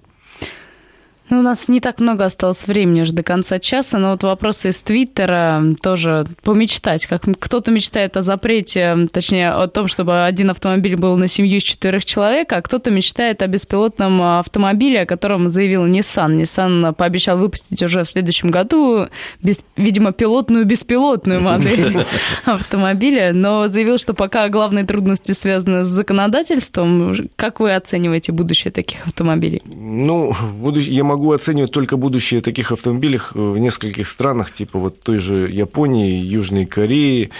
Ну, 1.29 1.39
у 1.39 1.41
нас 1.41 1.67
не 1.67 1.81
так 1.81 1.99
много 1.99 2.25
осталось 2.25 2.67
времени 2.67 3.01
уже 3.01 3.11
до 3.11 3.21
конца 3.21 3.59
часа, 3.59 3.97
но 3.97 4.11
вот 4.11 4.23
вопросы 4.23 4.69
из 4.69 4.81
Твиттера 4.81 5.61
тоже 5.81 6.25
помечтать. 6.41 7.05
Как 7.05 7.23
кто-то 7.39 7.69
мечтает 7.69 8.15
о 8.15 8.21
запрете, 8.21 9.09
точнее, 9.11 9.49
о 9.49 9.67
том, 9.67 9.89
чтобы 9.89 10.23
один 10.23 10.51
автомобиль 10.51 10.95
был 10.95 11.17
на 11.17 11.27
семью 11.27 11.57
из 11.57 11.63
четырех 11.63 12.05
человек, 12.05 12.53
а 12.53 12.61
кто-то 12.61 12.91
мечтает 12.91 13.41
о 13.41 13.47
беспилотном 13.47 14.21
автомобиле, 14.21 15.01
о 15.01 15.05
котором 15.05 15.49
заявил 15.49 15.85
Nissan. 15.85 16.37
Nissan 16.37 16.93
пообещал 16.93 17.37
выпустить 17.37 17.81
уже 17.83 18.05
в 18.05 18.09
следующем 18.09 18.49
году, 18.49 19.07
без, 19.41 19.61
видимо, 19.75 20.13
пилотную 20.13 20.65
беспилотную 20.65 21.41
модель 21.41 22.05
автомобиля, 22.45 23.33
но 23.33 23.67
заявил, 23.67 23.97
что 23.97 24.13
пока 24.13 24.47
главные 24.47 24.85
трудности 24.85 25.33
связаны 25.33 25.83
с 25.83 25.87
законодательством. 25.87 27.29
Как 27.35 27.59
вы 27.59 27.75
оцениваете 27.75 28.31
будущее 28.31 28.71
таких 28.71 29.05
автомобилей? 29.05 29.61
Ну, 29.75 30.33
я 30.73 31.03
могу 31.03 31.16
могу 31.17 31.31
оценивать 31.31 31.71
только 31.71 31.97
будущее 31.97 32.41
таких 32.41 32.71
автомобилей 32.71 33.19
в 33.33 33.57
нескольких 33.57 34.07
странах, 34.07 34.51
типа 34.51 34.77
вот 34.77 34.99
той 34.99 35.17
же 35.17 35.49
Японии, 35.49 36.11
Южной 36.11 36.67
Кореи, 36.67 37.31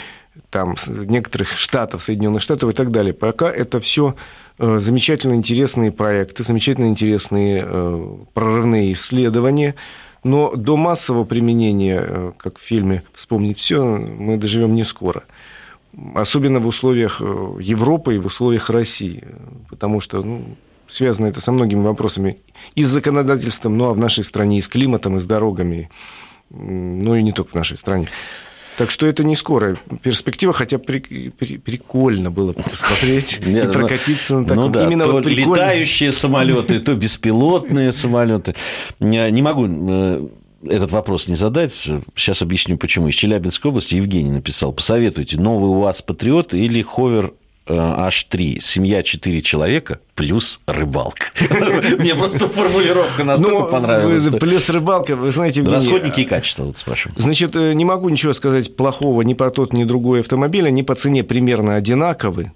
там, 0.50 0.76
некоторых 0.88 1.56
штатов, 1.58 2.02
Соединенных 2.02 2.42
Штатов 2.42 2.72
и 2.72 2.74
так 2.74 2.90
далее. 2.90 3.14
Пока 3.14 3.52
это 3.52 3.80
все 3.80 4.16
э, 4.58 4.80
замечательно 4.80 5.36
интересные 5.36 5.92
проекты, 5.92 6.44
замечательно 6.44 6.88
интересные 6.88 7.64
э, 7.68 8.18
прорывные 8.34 8.94
исследования, 8.94 9.76
но 10.24 10.56
до 10.56 10.76
массового 10.76 11.24
применения, 11.24 12.00
э, 12.02 12.32
как 12.36 12.58
в 12.58 12.62
фильме 12.62 13.04
«Вспомнить 13.14 13.60
все», 13.60 13.84
мы 13.84 14.38
доживем 14.38 14.74
не 14.74 14.84
скоро. 14.84 15.24
Особенно 16.16 16.60
в 16.60 16.68
условиях 16.68 17.22
Европы 17.22 18.16
и 18.16 18.20
в 18.20 18.26
условиях 18.26 18.72
России, 18.72 19.24
потому 19.70 20.00
что 20.00 20.24
ну, 20.24 20.46
связано 20.90 21.28
это 21.28 21.42
со 21.42 21.52
многими 21.52 21.82
вопросами 21.82 22.38
и 22.76 22.84
с 22.84 22.88
законодательством, 22.88 23.78
ну 23.78 23.86
а 23.86 23.94
в 23.94 23.98
нашей 23.98 24.24
стране 24.24 24.60
и 24.60 24.62
с 24.62 24.68
климатом, 24.68 25.18
и 25.18 25.20
с 25.20 25.26
дорогами, 25.26 25.90
ну 26.50 27.16
и 27.16 27.22
не 27.22 27.32
только 27.32 27.52
в 27.52 27.56
нашей 27.56 27.78
стране. 27.78 28.08
Так 28.78 28.92
что 28.92 29.08
это 29.08 29.24
не 29.24 29.36
скорая 29.36 29.78
перспектива, 30.04 30.54
хотя 30.54 30.78
при, 30.78 31.00
при, 31.00 31.58
прикольно 31.58 32.30
было 32.30 32.54
посмотреть 32.54 33.40
и 33.46 33.50
ну, 33.50 33.72
прокатиться 33.72 34.36
на 34.36 34.46
таком. 34.46 34.66
Ну 34.66 34.70
да, 34.70 34.86
именно 34.86 35.06
то 35.06 35.14
вот 35.14 35.26
летающие 35.26 36.12
самолеты, 36.12 36.80
то 36.80 36.94
беспилотные 36.96 37.92
самолеты. 37.92 38.54
Не 39.00 39.42
могу 39.42 39.66
э, 39.68 40.28
этот 40.70 40.92
вопрос 40.92 41.28
не 41.28 41.36
задать. 41.36 41.74
Сейчас 42.16 42.44
объясню, 42.44 42.78
почему. 42.78 43.08
Из 43.08 43.16
Челябинской 43.16 43.70
области 43.70 43.96
Евгений 43.96 44.32
написал. 44.32 44.74
Посоветуйте, 44.74 45.40
новый 45.40 45.72
УАЗ 45.72 46.04
Патриот 46.04 46.54
или 46.54 46.84
Ховер 46.84 47.34
H3, 47.74 48.60
семья 48.60 49.04
4 49.04 49.42
человека 49.42 50.00
плюс 50.16 50.60
рыбалка. 50.66 51.28
Мне 52.00 52.16
просто 52.16 52.48
формулировка 52.48 53.24
настолько 53.24 53.60
ну, 53.60 53.70
понравилась. 53.70 54.40
Плюс 54.40 54.70
рыбалка, 54.70 55.16
вы 55.16 55.32
знаете, 55.32 55.62
Расходники 55.62 56.22
и 56.22 56.26
качество, 56.26 56.64
вот 56.64 56.78
спрашиваю. 56.78 57.16
Значит, 57.20 57.56
э, 57.56 57.74
не 57.74 57.86
могу 57.86 58.10
ничего 58.10 58.34
сказать 58.34 58.76
плохого 58.76 59.22
ни 59.22 59.34
по 59.34 59.50
тот, 59.50 59.74
ни 59.74 59.84
другой 59.84 60.22
автомобиль. 60.22 60.68
Они 60.68 60.84
по 60.84 60.96
цене 60.96 61.24
примерно 61.24 61.76
одинаковы. 61.76 62.52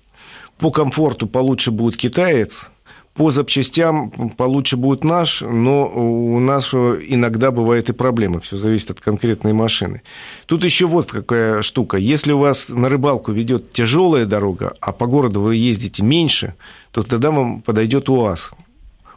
По 0.57 0.71
комфорту 0.71 1.27
получше 1.27 1.71
будет 1.71 1.97
китаец, 1.97 2.69
По 3.13 3.29
запчастям 3.29 4.09
получше 4.37 4.77
будет 4.77 5.03
наш, 5.03 5.41
но 5.41 5.87
у 5.87 6.39
нас 6.39 6.73
иногда 6.73 7.51
бывают 7.51 7.89
и 7.89 7.93
проблемы. 7.93 8.39
Все 8.39 8.55
зависит 8.55 8.91
от 8.91 9.01
конкретной 9.01 9.51
машины. 9.51 10.01
Тут 10.45 10.63
еще 10.63 10.87
вот 10.87 11.11
какая 11.11 11.61
штука. 11.61 11.97
Если 11.97 12.31
у 12.31 12.39
вас 12.39 12.69
на 12.69 12.87
рыбалку 12.87 13.33
ведет 13.33 13.73
тяжелая 13.73 14.25
дорога, 14.25 14.75
а 14.79 14.93
по 14.93 15.07
городу 15.07 15.41
вы 15.41 15.57
ездите 15.57 16.03
меньше, 16.03 16.55
то 16.91 17.03
тогда 17.03 17.31
вам 17.31 17.61
подойдет 17.61 18.09
УАЗ 18.09 18.51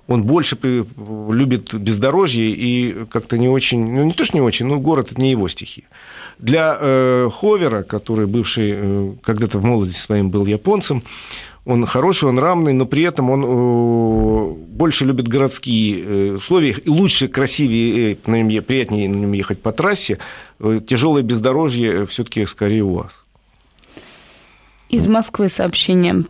он 0.07 0.23
больше 0.23 0.59
любит 0.63 1.73
бездорожье 1.75 2.51
и 2.51 3.07
как-то 3.07 3.39
не 3.39 3.49
очень, 3.49 3.91
ну 3.91 4.05
не 4.05 4.13
то, 4.13 4.25
что 4.25 4.37
не 4.37 4.43
очень, 4.43 4.67
но 4.67 4.79
город 4.79 5.13
это 5.13 5.21
не 5.21 5.31
его 5.31 5.49
стихия. 5.49 5.85
Для 6.39 6.77
э, 6.79 7.31
Ховера, 7.33 7.83
который 7.83 8.27
бывший, 8.27 8.73
э, 8.75 9.13
когда-то 9.23 9.59
в 9.59 9.65
молодости 9.65 10.01
своим 10.01 10.31
был 10.31 10.47
японцем, 10.47 11.05
он 11.65 11.87
хороший, 11.87 12.29
он 12.29 12.39
равный, 12.39 12.73
но 12.73 12.85
при 12.85 13.03
этом 13.03 13.31
он 13.31 13.45
э, 13.45 14.55
больше 14.69 15.05
любит 15.05 15.29
городские 15.29 16.05
э, 16.05 16.33
условия, 16.33 16.73
и 16.73 16.89
лучше, 16.89 17.29
красивее, 17.29 18.13
э, 18.13 18.17
на 18.27 18.43
нем, 18.43 18.63
приятнее 18.63 19.09
на 19.09 19.17
нем 19.17 19.33
ехать 19.33 19.63
по 19.63 19.73
трассе. 19.73 20.19
Тяжелое 20.61 21.23
бездорожье 21.23 22.07
все-таки 22.07 22.45
скорее 22.47 22.83
у 22.83 22.95
вас. 22.95 23.25
Из 24.91 25.09
Москвы 25.09 25.49
сообщение. 25.49 26.25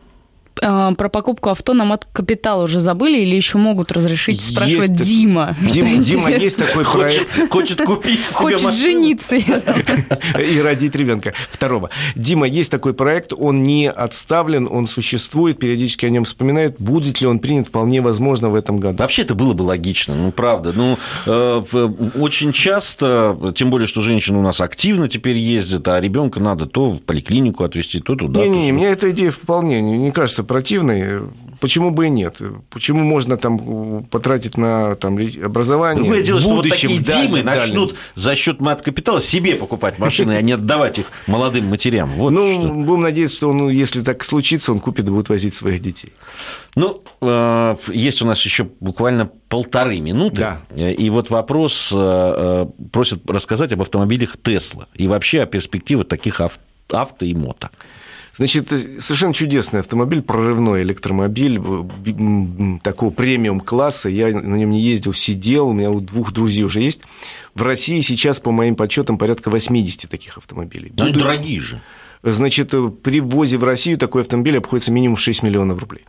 А, 0.63 0.93
про 0.95 1.09
покупку 1.09 1.51
авто 1.51 1.75
нам 1.75 1.93
от 1.93 2.07
капитала 2.13 2.65
уже 2.65 2.81
забыли 2.81 3.21
или 3.21 3.35
еще 3.35 3.59
могут 3.59 3.91
разрешить, 3.93 4.41
спрашивает 4.41 4.91
есть, 4.91 5.03
Дима. 5.03 5.57
Дима, 5.61 5.97
Дима 5.97 6.31
есть 6.31 6.57
такой 6.57 6.85
проект. 6.85 7.31
Хочет, 7.31 7.51
хочет 7.51 7.81
купить 7.83 8.25
себе 8.25 8.37
Хочет 8.37 8.63
машину. 8.63 8.83
жениться. 8.83 9.37
И 10.39 10.61
родить 10.61 10.95
ребенка. 10.95 11.33
Второго. 11.51 11.91
Дима, 12.15 12.47
есть 12.47 12.71
такой 12.71 12.95
проект, 12.95 13.33
он 13.37 13.63
не 13.63 13.91
отставлен, 13.91 14.69
он 14.71 14.87
существует, 14.87 15.59
периодически 15.59 16.07
о 16.07 16.11
нем 16.11 16.25
вспоминают. 16.25 16.77
Будет 16.79 17.21
ли 17.21 17.27
он 17.27 17.41
принят, 17.41 17.67
вполне 17.67 18.01
возможно, 18.01 18.51
в 18.51 18.55
этом 18.55 18.79
году. 18.79 18.99
Вообще 18.99 19.23
это 19.23 19.35
было 19.35 19.55
бы 19.55 19.63
логично, 19.63 20.15
ну, 20.15 20.31
правда. 20.31 20.73
Ну, 20.73 20.99
э, 21.27 21.91
очень 22.15 22.53
часто, 22.53 23.53
тем 23.57 23.71
более, 23.71 23.89
что 23.89 24.01
женщины 24.03 24.39
у 24.39 24.43
нас 24.43 24.61
активно 24.61 25.09
теперь 25.09 25.37
ездят, 25.37 25.89
а 25.89 26.01
ребенка 26.01 26.41
надо 26.41 26.67
то 26.67 26.91
в 26.91 27.01
поликлинику 27.01 27.65
отвезти, 27.65 28.01
то 28.01 28.15
туда. 28.15 28.41
Не-не, 28.41 28.73
мне 28.73 28.87
эта 28.89 29.11
идея 29.11 29.31
вполне 29.31 29.81
не 29.81 30.13
кажется 30.13 30.44
противный, 30.45 31.23
почему 31.61 31.91
бы 31.91 32.07
и 32.07 32.11
нет? 32.11 32.39
Почему 32.71 33.05
можно 33.05 33.37
там 33.37 34.05
потратить 34.05 34.57
на 34.57 34.95
там, 34.97 35.19
образование? 35.43 36.03
Другое 36.03 36.23
дело, 36.23 36.41
что 36.41 36.57
вот 36.57 36.69
такие 36.69 36.99
Димы 36.99 37.43
начнут 37.43 37.97
за 38.15 38.35
счет 38.35 38.61
мат-капитала 38.61 39.21
себе 39.21 39.55
покупать 39.55 39.99
машины, 39.99 40.33
а 40.33 40.43
не 40.43 40.53
отдавать 40.53 40.99
их 40.99 41.07
молодым 41.27 41.67
матерям. 41.67 42.11
Вот 42.11 42.31
ну, 42.31 42.61
что. 42.61 42.69
будем 42.69 43.03
надеяться, 43.03 43.37
что 43.37 43.51
он, 43.51 43.69
если 43.71 44.03
так 44.03 44.25
случится, 44.25 44.73
он 44.73 44.81
купит 44.81 45.07
и 45.07 45.11
будет 45.11 45.29
возить 45.29 45.55
своих 45.55 45.81
детей. 45.81 46.13
Ну, 46.77 47.03
э, 47.21 47.77
есть 47.89 48.23
у 48.23 48.27
нас 48.27 48.45
еще 48.45 48.69
буквально 48.81 49.31
полторы 49.49 50.01
минуты. 50.01 50.37
Да. 50.77 50.91
И 50.91 51.09
вот 51.11 51.31
вопрос 51.31 51.93
э, 51.95 51.97
э, 51.97 52.67
просят 52.91 53.31
рассказать 53.31 53.73
об 53.73 53.83
автомобилях 53.83 54.37
Тесла 54.43 54.89
и 54.95 55.07
вообще 55.07 55.43
о 55.43 55.47
перспективах 55.47 56.09
таких 56.09 56.41
авто 56.41 57.25
и 57.25 57.35
мото. 57.35 57.71
Значит, 58.37 58.69
совершенно 58.69 59.33
чудесный 59.33 59.81
автомобиль, 59.81 60.21
прорывной 60.21 60.83
электромобиль 60.83 61.61
такого 62.83 63.11
премиум-класса. 63.11 64.09
Я 64.09 64.29
на 64.29 64.57
нем 64.57 64.71
не 64.71 64.81
ездил, 64.81 65.13
сидел, 65.13 65.69
у 65.69 65.73
меня 65.73 65.91
у 65.91 66.01
двух 66.01 66.33
друзей 66.33 66.65
уже 66.65 66.81
есть. 66.81 67.01
В 67.55 67.63
России 67.63 68.01
сейчас, 68.01 68.41
по 68.41 68.51
моим 68.51 68.75
подсчетам, 68.75 69.19
порядка 69.19 69.51
80 69.51 70.11
таких 70.11 70.39
автомобилей. 70.39 70.93
Но 70.99 71.07
Буду... 71.07 71.21
дорогие 71.21 71.61
же. 71.61 71.81
Значит, 72.25 72.75
при 73.03 73.21
ввозе 73.21 73.59
в 73.59 73.65
Россию 73.65 73.99
такой 73.99 74.23
автомобиль 74.23 74.59
обходится 74.59 74.91
минимум 74.91 75.17
6 75.17 75.43
миллионов 75.43 75.79
рублей. 75.79 76.05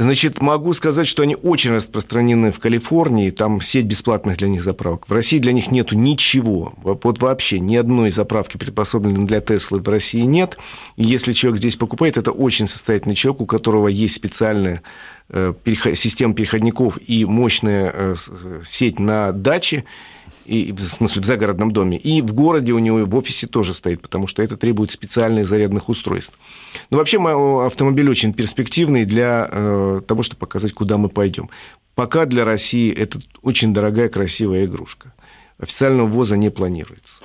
Значит, 0.00 0.40
могу 0.40 0.72
сказать, 0.72 1.06
что 1.06 1.22
они 1.22 1.36
очень 1.36 1.72
распространены 1.72 2.52
в 2.52 2.58
Калифорнии, 2.58 3.28
там 3.28 3.60
сеть 3.60 3.84
бесплатных 3.84 4.38
для 4.38 4.48
них 4.48 4.64
заправок. 4.64 5.06
В 5.06 5.12
России 5.12 5.38
для 5.38 5.52
них 5.52 5.70
нету 5.70 5.94
ничего, 5.94 6.72
вот 6.82 7.20
вообще 7.20 7.60
ни 7.60 7.76
одной 7.76 8.10
заправки, 8.10 8.56
приспособленной 8.56 9.26
для 9.26 9.42
Теслы, 9.42 9.78
в 9.80 9.86
России 9.86 10.22
нет. 10.22 10.56
И 10.96 11.04
если 11.04 11.34
человек 11.34 11.58
здесь 11.58 11.76
покупает, 11.76 12.16
это 12.16 12.30
очень 12.30 12.66
состоятельный 12.66 13.14
человек, 13.14 13.42
у 13.42 13.46
которого 13.46 13.88
есть 13.88 14.14
специальная 14.14 14.80
э, 15.28 15.52
система 15.94 16.32
переходников 16.32 16.98
и 17.06 17.26
мощная 17.26 17.92
э, 17.94 18.14
сеть 18.64 18.98
на 18.98 19.32
даче, 19.32 19.84
и, 20.50 20.72
в 20.72 20.80
смысле 20.80 21.22
в 21.22 21.24
загородном 21.24 21.70
доме, 21.70 21.96
и 21.96 22.22
в 22.22 22.34
городе 22.34 22.72
у 22.72 22.80
него 22.80 23.04
в 23.04 23.14
офисе 23.14 23.46
тоже 23.46 23.72
стоит, 23.72 24.02
потому 24.02 24.26
что 24.26 24.42
это 24.42 24.56
требует 24.56 24.90
специальных 24.90 25.46
зарядных 25.46 25.88
устройств. 25.88 26.32
Но 26.90 26.98
вообще 26.98 27.18
автомобиль 27.18 28.10
очень 28.10 28.32
перспективный 28.32 29.04
для 29.04 29.48
э, 29.50 30.00
того, 30.06 30.22
чтобы 30.22 30.40
показать, 30.40 30.72
куда 30.72 30.98
мы 30.98 31.08
пойдем. 31.08 31.50
Пока 31.94 32.26
для 32.26 32.44
России 32.44 32.92
это 32.92 33.20
очень 33.42 33.72
дорогая, 33.72 34.08
красивая 34.08 34.64
игрушка. 34.64 35.12
Официального 35.58 36.08
ввоза 36.08 36.36
не 36.36 36.50
планируется. 36.50 37.20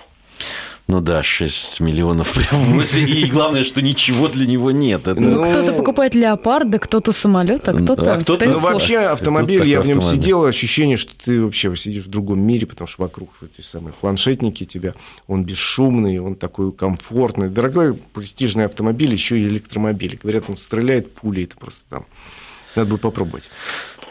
Ну 0.87 1.01
да, 1.01 1.23
6 1.23 1.79
миллионов 1.79 2.33
привозе, 2.33 3.03
и 3.03 3.25
главное, 3.25 3.63
что 3.63 3.81
ничего 3.81 4.27
для 4.27 4.45
него 4.45 4.69
нет. 4.69 5.07
Это... 5.07 5.19
Ну, 5.19 5.43
кто-то 5.43 5.73
покупает 5.73 6.13
леопарда, 6.13 6.77
кто-то 6.77 7.11
самолет, 7.11 7.67
а 7.67 7.73
кто-то... 7.73 8.13
А 8.13 8.21
кто 8.21 8.37
ну, 8.39 8.59
вообще 8.59 8.99
автомобиль, 8.99 9.65
я 9.65 9.81
в 9.81 9.87
нем 9.87 10.01
сидел, 10.01 10.45
ощущение, 10.45 10.97
что 10.97 11.11
ты 11.15 11.41
вообще 11.41 11.75
сидишь 11.75 12.05
в 12.05 12.09
другом 12.09 12.39
мире, 12.39 12.67
потому 12.67 12.87
что 12.87 13.01
вокруг 13.01 13.31
эти 13.41 13.65
самые 13.65 13.93
планшетники 13.93 14.63
тебя, 14.65 14.93
он 15.27 15.43
бесшумный, 15.43 16.19
он 16.19 16.35
такой 16.35 16.71
комфортный. 16.71 17.49
Дорогой 17.49 17.95
престижный 17.95 18.65
автомобиль, 18.65 19.11
еще 19.11 19.39
и 19.39 19.43
электромобиль. 19.47 20.19
Говорят, 20.21 20.49
он 20.49 20.57
стреляет 20.57 21.13
пулей, 21.13 21.45
это 21.45 21.55
просто 21.57 21.81
там 21.89 22.05
надо 22.75 22.91
бы 22.91 22.97
попробовать. 22.97 23.49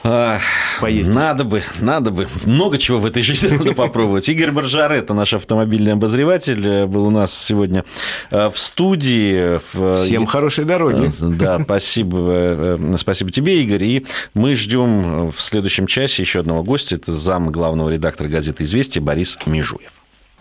А, 0.07 0.39
Поездить. 0.83 1.15
Надо 1.15 1.45
бы, 1.45 1.63
надо 1.81 2.11
бы. 2.11 2.29
Много 2.45 2.77
чего 2.77 2.99
в 2.99 3.07
этой 3.07 3.23
жизни 3.23 3.49
надо 3.49 3.73
попробовать. 3.75 4.29
Игорь 4.29 4.51
Баржар, 4.51 4.93
это 4.93 5.15
наш 5.15 5.33
автомобильный 5.33 5.95
обозреватель, 5.95 6.67
э, 6.67 6.87
был 6.87 7.07
у 7.07 7.11
нас 7.11 7.33
сегодня 7.37 7.87
э, 8.31 8.51
в 8.51 8.59
студии. 8.59 9.61
Всем 10.05 10.27
хорошей 10.27 10.67
дороги. 10.67 11.07
Э, 11.07 11.13
да, 11.21 11.59
спасибо, 11.59 12.79
спасибо 12.99 13.31
тебе, 13.31 13.63
Игорь. 13.63 13.85
И 13.85 14.07
мы 14.35 14.55
ждем 14.55 15.31
в 15.31 15.41
следующем 15.41 15.87
часе 15.87 16.21
еще 16.21 16.41
одного 16.41 16.63
гостя. 16.63 16.97
Это 16.97 17.11
зам 17.11 17.51
главного 17.51 17.89
редактора 17.89 18.29
газеты 18.29 18.65
«Известия» 18.65 19.01
Борис 19.03 19.39
Межуев. 19.47 19.91